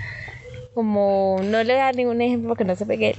como, 0.74 1.40
no 1.44 1.62
le 1.62 1.74
da 1.74 1.92
ningún 1.92 2.20
ejemplo 2.22 2.48
porque 2.48 2.64
no 2.64 2.74
se 2.74 2.86
pegue. 2.86 3.16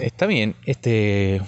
Está 0.00 0.26
bien, 0.26 0.56
este 0.66 1.40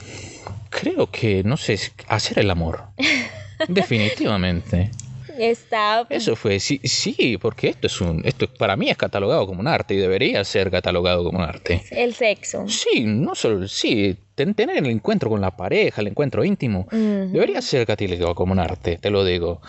creo 0.71 1.11
que, 1.11 1.43
no 1.45 1.57
sé, 1.57 1.79
hacer 2.09 2.39
el 2.39 2.51
amor. 2.51 2.85
Definitivamente. 3.69 4.91
Está. 5.39 6.07
Eso 6.09 6.37
fue, 6.37 6.61
sí, 6.61 6.81
sí, 6.85 7.39
porque 7.41 7.69
esto 7.69 7.87
es 7.87 8.01
un, 8.01 8.23
esto 8.25 8.47
para 8.59 8.77
mí 8.77 8.91
es 8.91 8.97
catalogado 8.97 9.47
como 9.47 9.61
un 9.61 9.69
arte 9.69 9.95
y 9.95 9.99
debería 9.99 10.45
ser 10.45 10.71
catalogado 10.71 11.25
como 11.25 11.39
un 11.39 11.45
arte. 11.45 11.83
El 11.91 12.15
sexo. 12.15 12.69
Sí, 12.69 13.05
no 13.05 13.35
solo, 13.35 13.67
sí, 13.69 14.17
tener 14.35 14.71
el 14.71 14.87
encuentro 14.87 15.31
con 15.31 15.41
la 15.41 15.57
pareja, 15.57 16.01
el 16.01 16.09
encuentro 16.09 16.45
íntimo, 16.45 16.87
debería 16.91 17.63
ser 17.63 17.87
catalogado 17.87 18.35
como 18.35 18.53
un 18.53 18.59
arte, 18.59 18.99
te 18.99 19.11
lo 19.11 19.25
digo. 19.25 19.61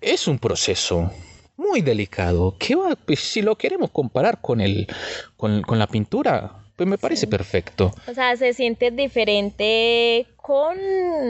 Es 0.00 0.28
un 0.28 0.38
proceso 0.38 1.10
muy 1.56 1.80
delicado 1.80 2.54
que 2.58 2.76
va, 2.76 2.94
pues, 2.94 3.18
si 3.20 3.42
lo 3.42 3.56
queremos 3.56 3.90
comparar 3.90 4.40
con 4.40 4.60
el, 4.60 4.86
con, 5.36 5.62
con 5.62 5.78
la 5.78 5.88
pintura, 5.88 6.52
pues 6.78 6.88
me 6.88 6.96
parece 6.96 7.26
perfecto. 7.26 7.92
O 8.06 8.14
sea, 8.14 8.36
se 8.36 8.54
siente 8.54 8.92
diferente 8.92 10.28
con 10.36 10.78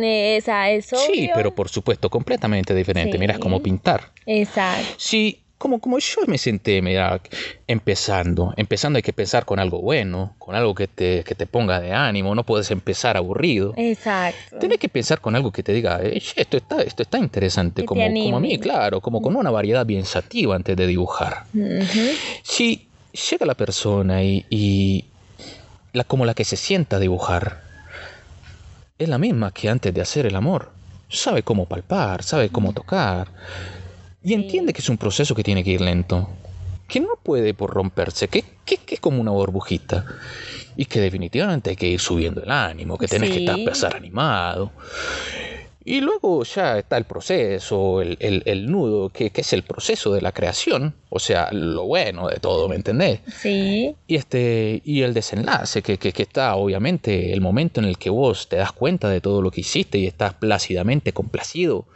esa, 0.05 0.69
eso. 0.71 0.97
Sí, 0.97 1.31
pero 1.35 1.55
por 1.55 1.71
supuesto, 1.71 2.11
completamente 2.11 2.75
diferente. 2.75 3.17
Mira, 3.17 3.33
es 3.33 3.39
como 3.39 3.63
pintar. 3.63 4.13
Exacto. 4.27 4.87
Si 4.99 5.41
como, 5.57 5.81
como 5.81 5.99
yo 5.99 6.21
me 6.27 6.37
senté, 6.37 6.83
mira, 6.83 7.19
empezando. 7.67 8.53
Empezando 8.59 8.99
hay 8.99 9.03
que 9.03 9.11
empezar 9.13 9.47
con 9.47 9.59
algo 9.59 9.81
bueno, 9.81 10.35
con 10.39 10.55
algo 10.55 10.75
que 10.75 10.87
te, 10.87 11.25
que 11.25 11.35
te 11.35 11.47
ponga 11.47 11.81
de 11.81 11.93
ánimo. 11.95 12.35
No 12.35 12.45
puedes 12.45 12.71
empezar 12.71 13.17
aburrido. 13.17 13.73
Exacto. 13.79 14.59
Tienes 14.59 14.77
que 14.79 14.91
pensar 14.91 15.23
con 15.23 15.35
algo 15.35 15.51
que 15.51 15.63
te 15.63 15.73
diga, 15.73 15.99
"Eh, 16.03 16.23
esto 16.37 16.59
está, 16.59 16.83
esto 16.83 17.03
está 17.03 17.17
interesante, 17.17 17.87
como, 17.87 18.03
como 18.07 18.37
a 18.37 18.41
mí, 18.41 18.59
claro, 18.59 19.01
como 19.01 19.23
con 19.23 19.35
una 19.35 19.51
variedad 19.51 19.87
bien 19.87 20.05
sativa 20.05 20.55
antes 20.55 20.77
de 20.77 20.87
dibujar. 20.87 21.45
Si 22.43 22.87
llega 23.31 23.47
la 23.47 23.55
persona 23.55 24.23
y, 24.23 24.45
y 24.51 25.07
la, 25.93 26.05
como 26.05 26.25
la 26.25 26.35
que 26.35 26.45
se 26.45 26.57
sienta 26.57 26.97
a 26.97 27.01
dibujar, 27.01 27.63
es 28.99 29.09
la 29.09 29.19
misma 29.19 29.53
que 29.53 29.69
antes 29.69 29.95
de 29.95 30.01
hacer 30.01 30.27
el 30.27 30.37
amor. 30.37 30.73
Sabe 31.09 31.43
cómo 31.43 31.67
palpar, 31.67 32.23
sabe 32.23 32.51
cómo 32.51 32.73
tocar. 32.73 33.29
Y 34.23 34.35
entiende 34.35 34.73
que 34.73 34.81
es 34.81 34.89
un 34.89 34.99
proceso 34.99 35.35
que 35.35 35.45
tiene 35.45 35.65
que 35.65 35.71
ir 35.71 35.81
lento. 35.81 36.29
Que 36.87 37.01
no 37.01 37.19
puede 37.23 37.55
por 37.55 37.71
romperse, 37.71 38.29
que, 38.29 38.45
que, 38.65 38.79
que 38.79 38.97
es 38.97 39.01
como 39.01 39.21
una 39.21 39.31
burbujita. 39.31 40.05
Y 40.77 40.85
que 40.85 41.01
definitivamente 41.01 41.71
hay 41.71 41.77
que 41.77 41.89
ir 41.89 42.01
subiendo 42.01 42.43
el 42.43 42.51
ánimo, 42.51 42.99
que 42.99 43.09
tenés 43.09 43.31
que 43.31 43.45
estar 43.45 43.97
animado. 43.97 44.73
Y 45.85 46.01
luego 46.01 46.43
ya 46.45 46.77
está 46.79 46.99
el 46.99 47.05
proceso, 47.05 48.03
el, 48.03 48.17
el- 48.21 48.43
el 48.47 48.71
nudo, 48.71 49.09
que, 49.11 49.31
que 49.31 49.41
es 49.41 49.53
el 49.55 49.63
proceso 49.63 50.13
de 50.13 50.21
la 50.21 50.33
creación, 50.33 50.95
o 51.09 51.19
sea, 51.19 51.49
lo 51.53 51.85
bueno 51.85 52.29
de 52.29 52.37
todo, 52.41 52.69
¿me 52.69 52.77
entendés? 52.77 53.21
Sí, 53.41 53.95
Y, 54.07 54.17
este, 54.17 54.83
y 54.85 55.03
el 55.03 55.15
desenlace, 55.15 55.81
que, 55.83 55.97
que, 55.97 56.13
que 56.13 56.23
está 56.25 56.57
obviamente 56.57 57.33
el 57.33 57.41
momento 57.41 57.81
en 57.81 57.87
el 57.87 57.97
que 57.97 58.11
vos 58.11 58.49
te 58.49 58.57
das 58.57 58.73
cuenta 58.73 59.09
de 59.09 59.21
todo 59.23 59.41
lo 59.41 59.51
que 59.51 59.61
hiciste 59.63 59.97
y 59.99 60.07
estás 60.07 60.35
plácidamente 60.35 61.13
complacido 61.13 61.87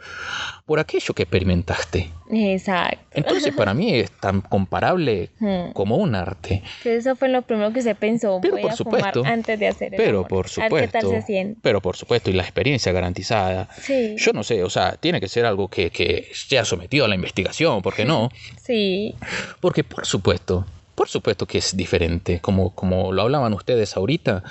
por 0.65 0.79
aquello 0.79 1.13
que 1.13 1.23
experimentaste. 1.23 2.09
exacto. 2.31 2.97
Entonces 3.11 3.53
para 3.53 3.73
mí 3.73 3.93
es 3.95 4.09
tan 4.11 4.39
comparable 4.41 5.29
Hmm. 5.39 5.71
como 5.73 5.97
un 5.97 6.15
arte. 6.15 6.63
Entonces 6.77 7.05
eso 7.05 7.15
fue 7.17 7.27
lo 7.29 7.41
primero 7.41 7.73
que 7.73 7.81
se 7.81 7.95
pensó, 7.95 8.39
Pero 8.41 8.53
voy 8.53 8.61
por 8.61 8.71
a 8.71 8.75
supuesto. 8.77 9.19
fumar 9.19 9.33
antes 9.33 9.59
de 9.59 9.67
hacer 9.67 9.93
el 9.93 9.97
Pero 9.97 10.19
amor. 10.19 10.27
por 10.29 10.45
A 10.63 10.69
ver 10.69 10.85
qué 10.85 10.87
tal 10.87 11.01
supuesto, 11.01 11.09
se 11.21 11.21
siente. 11.27 11.59
pero 11.61 11.81
por 11.81 11.97
supuesto, 11.97 12.29
y 12.29 12.33
la 12.33 12.43
experiencia 12.43 12.91
garantizada. 12.93 13.67
Sí, 13.81 14.15
Yo 14.17 14.31
no 14.31 14.43
sé, 14.43 14.63
o 14.63 14.69
sea, 14.69 14.93
tiene 14.95 15.19
que 15.19 15.27
ser 15.27 15.45
algo 15.45 15.67
que, 15.67 15.89
que 15.89 16.29
sea 16.33 16.63
sometido 16.63 17.03
a 17.05 17.07
la 17.09 17.15
investigación, 17.15 17.81
¿por 17.81 17.93
qué 17.93 18.05
no? 18.05 18.29
sí, 18.63 19.15
Porque 19.59 19.83
por 19.83 20.05
supuesto, 20.05 20.65
por 20.95 21.09
supuesto 21.09 21.45
que 21.45 21.57
es 21.57 21.75
diferente, 21.75 22.39
como, 22.39 22.73
como 22.73 23.11
lo 23.11 23.23
hablaban 23.23 23.53
ustedes 23.53 23.97
ahorita, 23.97 24.43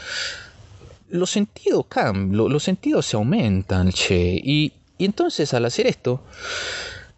los 1.09 1.31
sentidos 1.31 1.87
cambian, 1.89 2.37
lo- 2.37 2.49
los 2.49 2.63
sentidos 2.63 3.07
se 3.07 3.17
aumentan, 3.17 3.91
che, 3.93 4.41
y, 4.43 4.73
y 4.99 5.05
entonces 5.05 5.55
al 5.55 5.65
hacer 5.65 5.87
esto, 5.87 6.23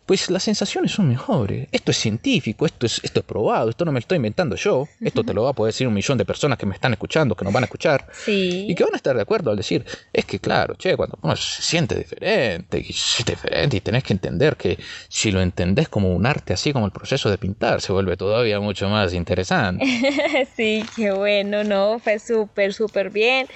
pues 0.07 0.31
las 0.31 0.43
sensaciones 0.43 0.93
son 0.93 1.09
mejores. 1.09 1.69
Esto 1.73 1.91
es 1.91 1.97
científico, 1.97 2.67
esto 2.67 2.87
es, 2.87 3.01
esto 3.03 3.21
es 3.21 3.27
probado, 3.27 3.71
esto 3.71 3.85
no 3.85 3.93
me 3.93 3.97
lo 3.97 4.01
estoy 4.01 4.17
inventando 4.17 4.57
yo, 4.57 4.87
esto 5.01 5.25
te 5.25 5.33
lo 5.33 5.45
va 5.45 5.51
a 5.51 5.53
poder 5.53 5.73
decir 5.73 5.89
un 5.89 5.95
millón 5.95 6.19
de 6.19 6.25
personas 6.25 6.59
que 6.59 6.67
me 6.67 6.75
están 6.75 6.93
escuchando, 6.93 7.35
que 7.35 7.45
nos 7.45 7.53
van 7.53 7.63
a 7.65 7.67
escuchar. 7.67 8.07
sí. 8.13 8.67
Y 8.69 8.75
que 8.75 8.85
van 8.85 8.95
a 8.95 8.97
estar 8.97 9.17
de 9.17 9.23
acuerdo 9.23 9.51
al 9.51 9.57
decir, 9.57 9.85
es 10.13 10.25
que 10.25 10.39
claro, 10.39 10.75
che, 10.75 10.97
cuando 10.97 11.19
uno 11.23 11.37
se 11.37 11.63
siente 11.63 11.95
diferente, 11.97 12.79
y 12.79 12.91
es 12.91 13.25
diferente, 13.25 13.77
y 13.77 13.81
tenés 13.81 14.03
que 14.03 14.13
entender 14.13 14.57
que 14.57 14.79
si 15.09 15.31
lo 15.31 15.41
entendés 15.41 15.89
como 15.89 16.15
un 16.15 16.27
arte, 16.27 16.53
así 16.53 16.73
como 16.73 16.87
el 16.87 16.93
proceso 16.93 17.31
de 17.31 17.39
pintar, 17.39 17.81
se 17.81 17.93
vuelve 17.93 18.17
todavía 18.17 18.61
mucho 18.61 18.89
más 18.89 19.15
interesante. 19.15 19.85
Sí, 20.57 20.85
qué 20.97 21.11
bueno, 21.13 21.65
¿no? 21.65 21.99
Fue 21.99 22.19
súper, 22.19 22.75
súper 22.75 23.11
bien. 23.11 23.47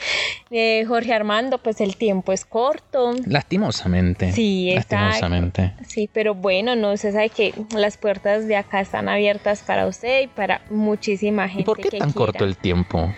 Eh, 0.50 0.84
Jorge 0.86 1.12
Armando, 1.12 1.58
pues 1.58 1.80
el 1.80 1.96
tiempo 1.96 2.32
es 2.32 2.44
corto. 2.44 3.14
Lastimosamente. 3.26 4.32
Sí, 4.32 4.70
exacto. 4.70 4.96
Lastimosamente. 4.96 5.72
Sí, 5.86 6.08
pero 6.12 6.34
bueno, 6.40 6.76
no, 6.76 6.92
usted 6.92 7.12
sabe 7.12 7.30
que 7.30 7.54
las 7.74 7.96
puertas 7.96 8.46
de 8.46 8.56
acá 8.56 8.80
están 8.80 9.08
abiertas 9.08 9.62
para 9.62 9.86
usted 9.86 10.22
y 10.22 10.26
para 10.28 10.60
muchísima 10.70 11.48
gente. 11.48 11.62
¿Y 11.62 11.64
por 11.64 11.78
qué 11.78 11.88
que 11.90 11.98
tan 11.98 12.12
corto 12.12 12.32
quiera. 12.32 12.46
el 12.46 12.56
tiempo? 12.56 13.12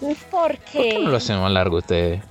¿Por 0.00 0.16
¿Por 0.30 0.58
qué 0.58 0.90
qué? 0.90 0.98
no 1.00 1.10
lo 1.10 1.16
hacen 1.16 1.40
más 1.40 1.50
largo 1.52 1.78
ustedes? 1.78 2.22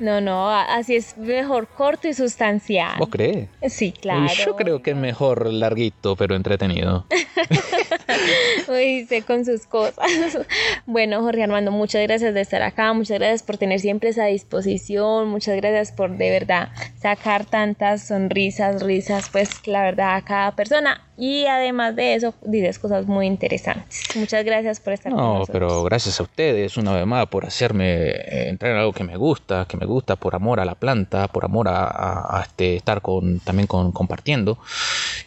No, 0.00 0.20
no, 0.20 0.50
así 0.50 0.96
es 0.96 1.16
mejor 1.18 1.68
corto 1.68 2.08
y 2.08 2.14
sustancial. 2.14 2.94
¿Vos 2.98 3.08
crees? 3.10 3.48
Sí, 3.68 3.92
claro. 3.92 4.26
Yo 4.34 4.56
creo 4.56 4.82
que 4.82 4.90
es 4.92 4.96
mejor 4.96 5.52
larguito, 5.52 6.16
pero 6.16 6.34
entretenido. 6.34 7.06
Uy, 8.68 9.06
sé 9.06 9.22
con 9.22 9.44
sus 9.44 9.66
cosas. 9.66 9.94
Bueno, 10.86 11.20
Jorge 11.22 11.42
Armando, 11.44 11.70
muchas 11.70 12.02
gracias 12.02 12.34
de 12.34 12.40
estar 12.40 12.62
acá, 12.62 12.92
muchas 12.92 13.18
gracias 13.18 13.42
por 13.42 13.58
tener 13.58 13.78
siempre 13.80 14.08
esa 14.08 14.24
disposición, 14.26 15.28
muchas 15.28 15.56
gracias 15.56 15.92
por 15.92 16.16
de 16.16 16.30
verdad 16.30 16.70
sacar 17.00 17.44
tantas 17.44 18.06
sonrisas, 18.08 18.82
risas, 18.82 19.28
pues 19.30 19.66
la 19.66 19.82
verdad 19.82 20.16
a 20.16 20.22
cada 20.22 20.56
persona 20.56 21.06
y 21.16 21.44
además 21.46 21.94
de 21.96 22.14
eso 22.14 22.34
dices 22.42 22.78
cosas 22.78 23.06
muy 23.06 23.26
interesantes. 23.26 24.02
Muchas 24.16 24.44
gracias 24.44 24.80
por 24.80 24.94
estar 24.94 25.12
con 25.12 25.20
No, 25.20 25.34
nosotros. 25.34 25.52
pero 25.52 25.82
gracias 25.84 26.18
a 26.18 26.22
ustedes 26.22 26.76
una 26.76 26.92
vez 26.94 27.06
más 27.06 27.26
por 27.26 27.44
hacerme 27.46 28.08
eh, 28.08 28.48
entrar 28.48 28.72
en 28.72 28.78
algo 28.78 28.92
que 28.92 29.04
me 29.04 29.16
gusta, 29.16 29.66
que 29.68 29.76
me 29.76 29.86
gusta 29.90 30.16
por 30.16 30.34
amor 30.34 30.58
a 30.60 30.64
la 30.64 30.74
planta, 30.74 31.28
por 31.28 31.44
amor 31.44 31.68
a, 31.68 31.84
a- 31.84 32.38
a, 32.38 32.42
este, 32.42 32.76
estar 32.76 33.02
con, 33.02 33.40
también 33.40 33.66
con, 33.66 33.92
compartiendo 33.92 34.58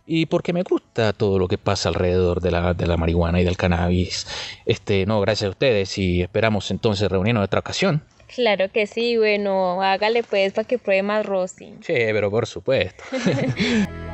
y 0.07 0.25
porque 0.25 0.51
me 0.53 0.63
gusta 0.63 1.13
todo 1.13 1.37
lo 1.37 1.47
que 1.47 1.57
pasa 1.57 1.89
alrededor 1.89 2.41
de 2.41 2.51
la, 2.51 2.73
de 2.73 2.87
la 2.87 2.97
marihuana 2.97 3.39
y 3.39 3.43
del 3.45 3.55
cannabis. 3.57 4.25
Este, 4.65 5.05
no, 5.05 5.21
gracias 5.21 5.47
a 5.47 5.51
ustedes 5.51 5.97
y 5.97 6.21
esperamos 6.21 6.71
entonces 6.71 7.09
reunirnos 7.09 7.41
en 7.41 7.45
otra 7.45 7.59
ocasión. 7.59 8.03
Claro 8.33 8.71
que 8.71 8.87
sí, 8.87 9.15
bueno, 9.17 9.83
hágale 9.83 10.23
pues 10.23 10.53
para 10.53 10.67
que 10.67 10.79
pruebe 10.79 11.03
más 11.03 11.23
Rosy. 11.25 11.75
Sí, 11.81 11.93
pero 11.93 12.31
por 12.31 12.47
supuesto. 12.47 13.03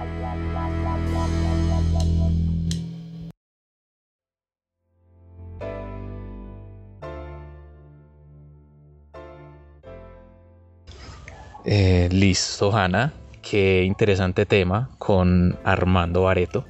Eh, 11.71 12.09
listo, 12.11 12.75
Hanna. 12.75 13.13
Qué 13.43 13.83
interesante 13.83 14.47
tema 14.47 14.89
con 14.97 15.55
Armando 15.63 16.23
Bareto. 16.23 16.65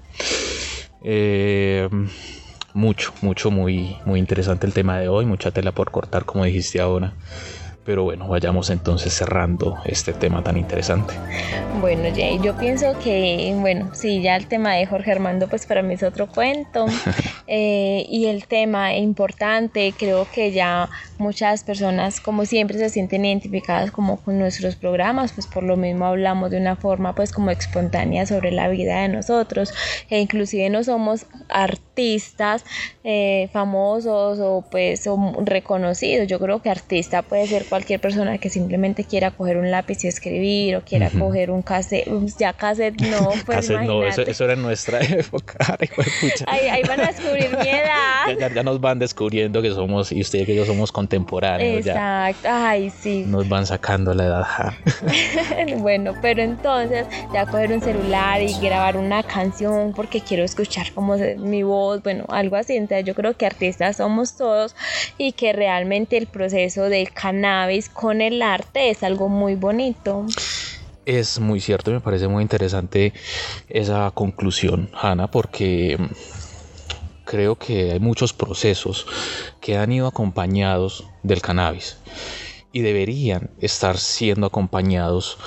Eh, 1.02 1.88
mucho, 2.74 3.14
mucho, 3.22 3.50
muy, 3.50 3.96
muy 4.04 4.20
interesante 4.20 4.68
el 4.68 4.74
tema 4.74 5.00
de 5.00 5.08
hoy. 5.08 5.26
Mucha 5.26 5.52
tela 5.52 5.72
por 5.72 5.90
cortar, 5.90 6.26
como 6.26 6.44
dijiste 6.44 6.82
ahora. 6.82 7.14
Pero 7.90 8.04
bueno, 8.04 8.28
vayamos 8.28 8.70
entonces 8.70 9.12
cerrando 9.12 9.80
este 9.84 10.14
tema 10.14 10.44
tan 10.44 10.58
interesante. 10.58 11.16
Bueno, 11.82 12.04
Jay, 12.16 12.40
yo 12.40 12.56
pienso 12.56 12.94
que, 13.04 13.52
bueno, 13.58 13.90
sí, 13.96 14.22
ya 14.22 14.36
el 14.36 14.46
tema 14.46 14.76
de 14.76 14.86
Jorge 14.86 15.12
Armando, 15.12 15.48
pues 15.48 15.66
para 15.66 15.82
mí 15.82 15.96
es 15.96 16.04
otro 16.04 16.28
cuento. 16.28 16.86
Eh, 17.52 18.06
y 18.08 18.28
el 18.28 18.46
tema 18.46 18.94
importante, 18.94 19.92
creo 19.98 20.28
que 20.32 20.52
ya 20.52 20.88
muchas 21.18 21.64
personas, 21.64 22.22
como 22.22 22.46
siempre, 22.46 22.78
se 22.78 22.90
sienten 22.90 23.26
identificadas 23.26 23.90
como 23.90 24.18
con 24.18 24.38
nuestros 24.38 24.76
programas, 24.76 25.32
pues 25.32 25.48
por 25.48 25.64
lo 25.64 25.76
mismo 25.76 26.06
hablamos 26.06 26.52
de 26.52 26.58
una 26.58 26.76
forma, 26.76 27.16
pues 27.16 27.32
como 27.32 27.50
espontánea 27.50 28.28
sobre 28.28 28.52
la 28.52 28.68
vida 28.68 29.02
de 29.02 29.08
nosotros. 29.08 29.74
E 30.12 30.20
inclusive 30.20 30.70
no 30.70 30.84
somos 30.84 31.26
artistas 31.50 32.64
eh, 33.04 33.50
famosos 33.52 34.38
o 34.40 34.64
pues 34.70 35.08
o 35.08 35.18
reconocidos. 35.44 36.28
Yo 36.28 36.38
creo 36.38 36.62
que 36.62 36.70
artista 36.70 37.24
puede 37.24 37.48
ser 37.48 37.66
cualquier 37.66 37.79
persona 38.00 38.38
que 38.38 38.50
simplemente 38.50 39.04
quiera 39.04 39.32
coger 39.32 39.58
un 39.58 39.72
lápiz 39.72 40.04
y 40.04 40.08
escribir 40.08 40.76
o 40.76 40.82
quiera 40.82 41.08
Ujú. 41.08 41.20
coger 41.20 41.52
un 41.52 41.62
cassette, 41.62 42.08
ya 42.38 42.54
cassette 42.54 43.00
no, 43.02 43.30
pues 43.46 43.58
Cassette 43.60 43.82
no, 43.82 44.06
eso, 44.06 44.22
eso 44.22 44.46
era 44.46 44.56
nuestra 44.56 45.00
época. 45.02 45.56
Ay. 45.80 45.90
Ahí, 46.48 46.68
ahí 46.70 46.82
van 46.88 47.00
a 47.02 47.08
descubrir 47.08 47.50
mi 47.50 47.70
edad. 47.70 48.28
Ya, 48.28 48.34
ya- 48.48 48.54
ya 48.56 48.64
nos 48.64 48.80
van 48.82 49.00
descubriendo 49.00 49.62
que 49.62 49.72
somos, 49.72 50.12
y 50.12 50.22
usted 50.22 50.46
que 50.46 50.56
yo 50.56 50.66
somos 50.66 50.92
contemporáneos, 50.92 51.86
ya 51.86 52.30
Exacto, 52.30 52.48
ay 52.52 52.90
sí. 52.90 53.24
nos 53.28 53.48
van 53.48 53.66
sacando 53.66 54.14
la 54.14 54.26
edad. 54.26 54.46
Bueno, 55.78 56.14
pero 56.22 56.42
entonces 56.42 57.06
ya 57.34 57.46
coger 57.46 57.72
un 57.72 57.82
celular 57.82 58.42
y 58.42 58.54
grabar 58.60 58.98
una 58.98 59.24
canción 59.24 59.94
porque 59.96 60.22
quiero 60.22 60.44
escuchar 60.44 60.92
como 60.94 61.18
se- 61.18 61.36
mi 61.38 61.64
voz, 61.64 62.04
bueno, 62.04 62.26
algo 62.30 62.56
así. 62.56 62.76
Entonces 62.76 63.06
yo 63.06 63.16
creo 63.16 63.36
que 63.36 63.46
artistas 63.46 63.98
somos 63.98 64.36
todos 64.36 64.76
y 65.18 65.32
que 65.34 65.54
realmente 65.54 66.18
el 66.18 66.28
proceso 66.28 66.84
del 66.90 67.12
cannabis 67.12 67.69
con 67.94 68.22
el 68.22 68.42
arte 68.42 68.90
es 68.90 69.04
algo 69.04 69.30
muy 69.30 69.56
bonito. 69.56 70.26
Es 71.06 71.40
muy 71.40 71.60
cierto, 71.60 71.92
me 71.92 72.02
parece 72.02 72.28
muy 72.28 72.42
interesante 72.42 73.14
esa 73.68 74.12
conclusión, 74.12 74.90
Hanna, 74.94 75.30
porque 75.32 75.98
mm, 76.00 76.06
creo 77.26 77.56
que 77.58 77.92
hay 77.92 78.00
muchos 78.00 78.34
procesos 78.34 79.06
que 79.62 79.78
han 79.78 79.92
ido 79.92 80.08
acompañados 80.08 81.06
del 81.24 81.42
cannabis 81.42 81.98
y 82.72 82.82
deberían 82.82 83.50
estar 83.60 83.98
siendo 83.98 84.46
acompañados, 84.48 85.38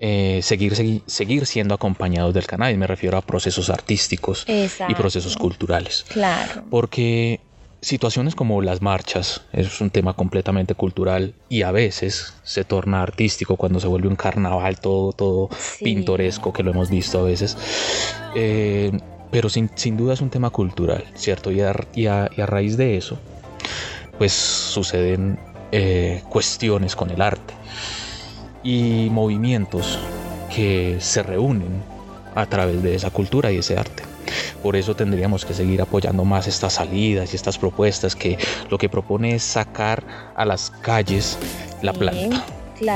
eh, 0.00 0.40
seguir, 0.42 0.74
segui- 0.74 1.02
seguir 1.06 1.46
siendo 1.46 1.74
acompañados 1.74 2.34
del 2.34 2.46
cannabis. 2.46 2.76
Me 2.78 2.86
refiero 2.86 3.16
a 3.18 3.22
procesos 3.22 3.70
artísticos 3.70 4.44
Exacto. 4.48 4.92
y 4.92 4.94
procesos 4.96 5.36
culturales. 5.36 6.04
Claro. 6.08 6.64
Porque 6.70 7.40
situaciones 7.84 8.34
como 8.34 8.62
las 8.62 8.80
marchas 8.80 9.42
es 9.52 9.80
un 9.80 9.90
tema 9.90 10.14
completamente 10.14 10.74
cultural 10.74 11.34
y 11.48 11.62
a 11.62 11.70
veces 11.70 12.34
se 12.42 12.64
torna 12.64 13.02
artístico 13.02 13.56
cuando 13.56 13.78
se 13.78 13.86
vuelve 13.86 14.08
un 14.08 14.16
carnaval 14.16 14.80
todo, 14.80 15.12
todo 15.12 15.50
Sí. 15.58 15.84
pintoresco, 15.84 16.52
que 16.52 16.62
lo 16.62 16.70
hemos 16.70 16.88
visto 16.90 17.20
a 17.20 17.22
veces. 17.22 17.56
Eh, 18.34 18.90
pero 19.30 19.48
sin, 19.48 19.68
duda 19.96 20.14
es 20.14 20.20
un 20.20 20.30
tema 20.30 20.50
cultural, 20.50 21.04
¿cierto? 21.14 21.50
Y 21.50 21.60
a, 21.60 21.74
y 21.94 22.06
a, 22.06 22.46
raíz 22.46 22.76
de 22.76 22.96
eso, 22.96 23.18
pues 24.16 24.32
suceden 24.32 25.38
eh, 25.72 26.22
cuestiones 26.28 26.96
con 26.96 27.10
el 27.10 27.20
arte 27.20 27.52
y 28.62 29.08
movimientos 29.10 29.98
que 30.54 30.96
se 31.00 31.22
reúnen 31.22 31.82
a 32.34 32.46
través 32.46 32.82
de 32.82 32.94
esa 32.94 33.10
cultura 33.10 33.52
y 33.52 33.58
ese 33.58 33.76
arte. 33.76 34.13
Por 34.64 34.76
eso 34.76 34.96
tendríamos 34.96 35.44
que 35.44 35.52
seguir 35.52 35.82
apoyando 35.82 36.24
más 36.24 36.46
estas 36.46 36.72
salidas 36.72 37.34
y 37.34 37.36
estas 37.36 37.58
propuestas 37.58 38.16
que 38.16 38.38
lo 38.70 38.78
que 38.78 38.88
propone 38.88 39.34
es 39.34 39.42
sacar 39.42 40.02
a 40.34 40.46
las 40.46 40.70
calles 40.70 41.38
la 41.82 41.92
planta. 41.92 42.42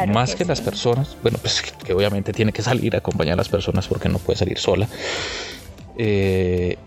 más 0.07 0.35
que, 0.35 0.47
las 0.47 0.63
personas, 0.63 1.15
bueno, 1.23 1.37
pues 1.43 1.61
que, 1.85 1.93
obviamente 1.93 2.33
tiene 2.33 2.53
que 2.53 2.63
salir 2.63 2.95
a 2.95 3.01
acompañar 3.01 3.35
a 3.35 3.37
las 3.37 3.51
personas 3.51 3.87
porque 3.87 4.09
no 4.09 4.19
puede 4.19 4.39
salir 4.39 4.59
sola. 4.59 4.89
Eh, 5.99 6.79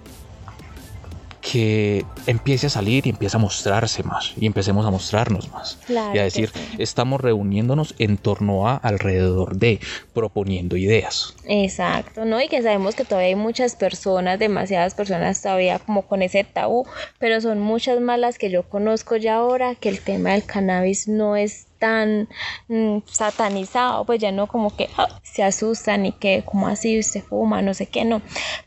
que 1.42 2.06
empiece 2.28 2.68
a 2.68 2.70
salir 2.70 3.08
y 3.08 3.10
empiece 3.10 3.36
a 3.36 3.39
mostrarse 3.39 4.04
más 4.04 4.34
y 4.38 4.46
empecemos 4.46 4.86
a 4.86 4.92
mostrarnos 4.92 5.50
más 5.52 5.80
y 5.89 6.18
a 6.20 6.24
decir 6.24 6.52
estamos 6.78 7.20
reuniéndonos 7.20 7.96
en 7.98 8.18
torno 8.18 8.68
a 8.68 8.78
alrededor 8.78 9.56
de 9.58 9.80
proponiendo 10.14 10.78
ideas. 10.78 11.36
Exacto 11.46 12.26
no 12.26 12.39
y 12.39 12.48
que 12.48 12.62
sabemos 12.62 12.96
que 12.96 13.06
todavía 13.06 13.30
hay 13.30 13.36
muchas 13.36 13.76
personas 13.76 14.38
demasiadas 14.38 14.94
personas 14.94 15.42
todavía 15.42 15.80
como 15.80 16.04
con 16.04 16.22
ese 16.22 16.44
tabú 16.44 16.86
pero 17.18 17.42
son 17.42 17.60
muchas 17.60 18.00
más 18.00 18.20
las 18.20 18.38
que 18.38 18.52
yo 18.52 18.64
conozco 18.64 19.16
ya 19.16 19.36
ahora 19.36 19.76
que 19.76 19.89
el 19.89 20.00
tema 20.00 20.32
del 20.32 20.46
cannabis 20.46 21.08
no 21.08 21.36
es 21.36 21.68
tan 21.82 22.30
mm, 22.68 23.00
satanizado, 23.06 24.06
pues 24.06 24.22
ya 24.22 24.32
no 24.32 24.46
como 24.46 24.74
que 24.76 24.88
ah, 24.98 25.08
se 25.24 25.44
asustan 25.44 26.06
y 26.06 26.12
que 26.12 26.44
como 26.46 26.68
así 26.68 27.00
usted 27.00 27.24
fuma, 27.24 27.62
no 27.64 27.74
sé 27.74 27.88
qué, 27.88 28.06
no. 28.06 28.22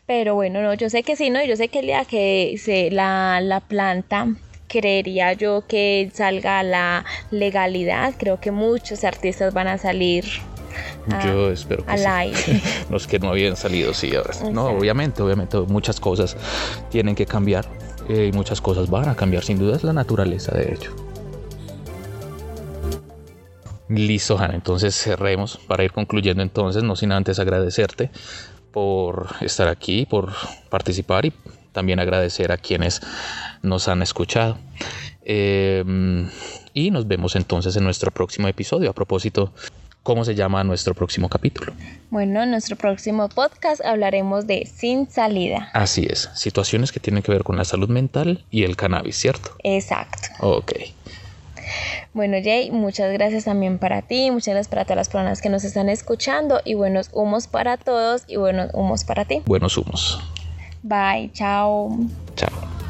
Pero 0.04 0.34
bueno, 0.34 0.60
no, 0.60 0.74
yo 0.74 0.90
sé 0.90 1.04
que 1.04 1.14
sí, 1.14 1.30
¿no? 1.30 1.42
Yo 1.44 1.56
sé 1.56 1.68
que 1.68 1.78
el 1.78 1.86
día 1.86 2.04
que 2.04 2.56
se, 2.58 2.90
la, 2.90 3.40
la 3.40 3.60
planta 3.60 4.26
creería 4.66 5.32
yo 5.34 5.64
que 5.68 6.10
salga 6.12 6.62
la 6.64 7.04
legalidad, 7.30 8.14
creo 8.18 8.40
que 8.40 8.50
muchos 8.50 9.04
artistas 9.04 9.54
van 9.54 9.68
a 9.68 9.78
salir 9.78 10.24
yo 11.24 11.50
espero 11.52 11.84
que 11.86 11.98
sí. 11.98 12.62
Los 12.90 13.06
que 13.06 13.20
no 13.20 13.28
habían 13.28 13.56
salido, 13.56 13.94
sí. 13.94 14.12
No, 14.50 14.66
obviamente, 14.66 15.22
obviamente, 15.22 15.56
muchas 15.60 16.00
cosas 16.00 16.36
tienen 16.90 17.14
que 17.14 17.26
cambiar 17.26 17.64
eh, 18.08 18.30
y 18.32 18.36
muchas 18.36 18.60
cosas 18.60 18.90
van 18.90 19.08
a 19.08 19.14
cambiar. 19.14 19.44
Sin 19.44 19.58
duda 19.58 19.76
es 19.76 19.84
la 19.84 19.92
naturaleza 19.92 20.52
de 20.56 20.74
ello. 20.74 21.03
Listo, 23.94 24.38
Hanna. 24.38 24.54
Entonces 24.54 24.94
cerremos 24.94 25.58
para 25.66 25.84
ir 25.84 25.92
concluyendo 25.92 26.42
entonces, 26.42 26.82
no 26.82 26.96
sin 26.96 27.12
antes 27.12 27.38
agradecerte 27.38 28.10
por 28.72 29.28
estar 29.40 29.68
aquí, 29.68 30.04
por 30.06 30.32
participar 30.68 31.26
y 31.26 31.32
también 31.72 32.00
agradecer 32.00 32.50
a 32.52 32.56
quienes 32.56 33.00
nos 33.62 33.88
han 33.88 34.02
escuchado. 34.02 34.58
Em, 35.22 36.28
y 36.72 36.90
nos 36.90 37.06
vemos 37.06 37.36
entonces 37.36 37.76
en 37.76 37.84
nuestro 37.84 38.10
próximo 38.10 38.48
episodio. 38.48 38.90
A 38.90 38.92
propósito, 38.92 39.52
¿cómo 40.02 40.24
se 40.24 40.34
llama 40.34 40.64
nuestro 40.64 40.94
próximo 40.94 41.28
capítulo? 41.28 41.72
Bueno, 42.10 42.42
en 42.42 42.50
nuestro 42.50 42.76
próximo 42.76 43.28
podcast 43.28 43.84
hablaremos 43.84 44.46
de 44.46 44.66
sin 44.66 45.08
salida. 45.08 45.70
Así 45.72 46.06
es, 46.08 46.30
situaciones 46.34 46.92
que 46.92 47.00
tienen 47.00 47.22
que 47.22 47.32
ver 47.32 47.44
con 47.44 47.56
la 47.56 47.64
salud 47.64 47.88
mental 47.88 48.44
y 48.50 48.64
el 48.64 48.76
cannabis, 48.76 49.16
¿cierto? 49.16 49.50
Exacto. 49.62 50.28
Ok. 50.40 50.72
Bueno, 52.12 52.36
Jay, 52.42 52.70
muchas 52.70 53.12
gracias 53.12 53.44
también 53.44 53.78
para 53.78 54.02
ti, 54.02 54.30
muchas 54.30 54.54
gracias 54.54 54.68
para 54.68 54.84
todas 54.84 54.96
las 54.96 55.08
personas 55.08 55.40
que 55.40 55.48
nos 55.48 55.64
están 55.64 55.88
escuchando 55.88 56.60
y 56.64 56.74
buenos 56.74 57.10
humos 57.12 57.46
para 57.46 57.76
todos 57.76 58.24
y 58.26 58.36
buenos 58.36 58.70
humos 58.74 59.04
para 59.04 59.24
ti. 59.24 59.42
Buenos 59.46 59.76
humos. 59.76 60.20
Bye, 60.82 61.30
chao. 61.32 61.96
Chao. 62.36 62.83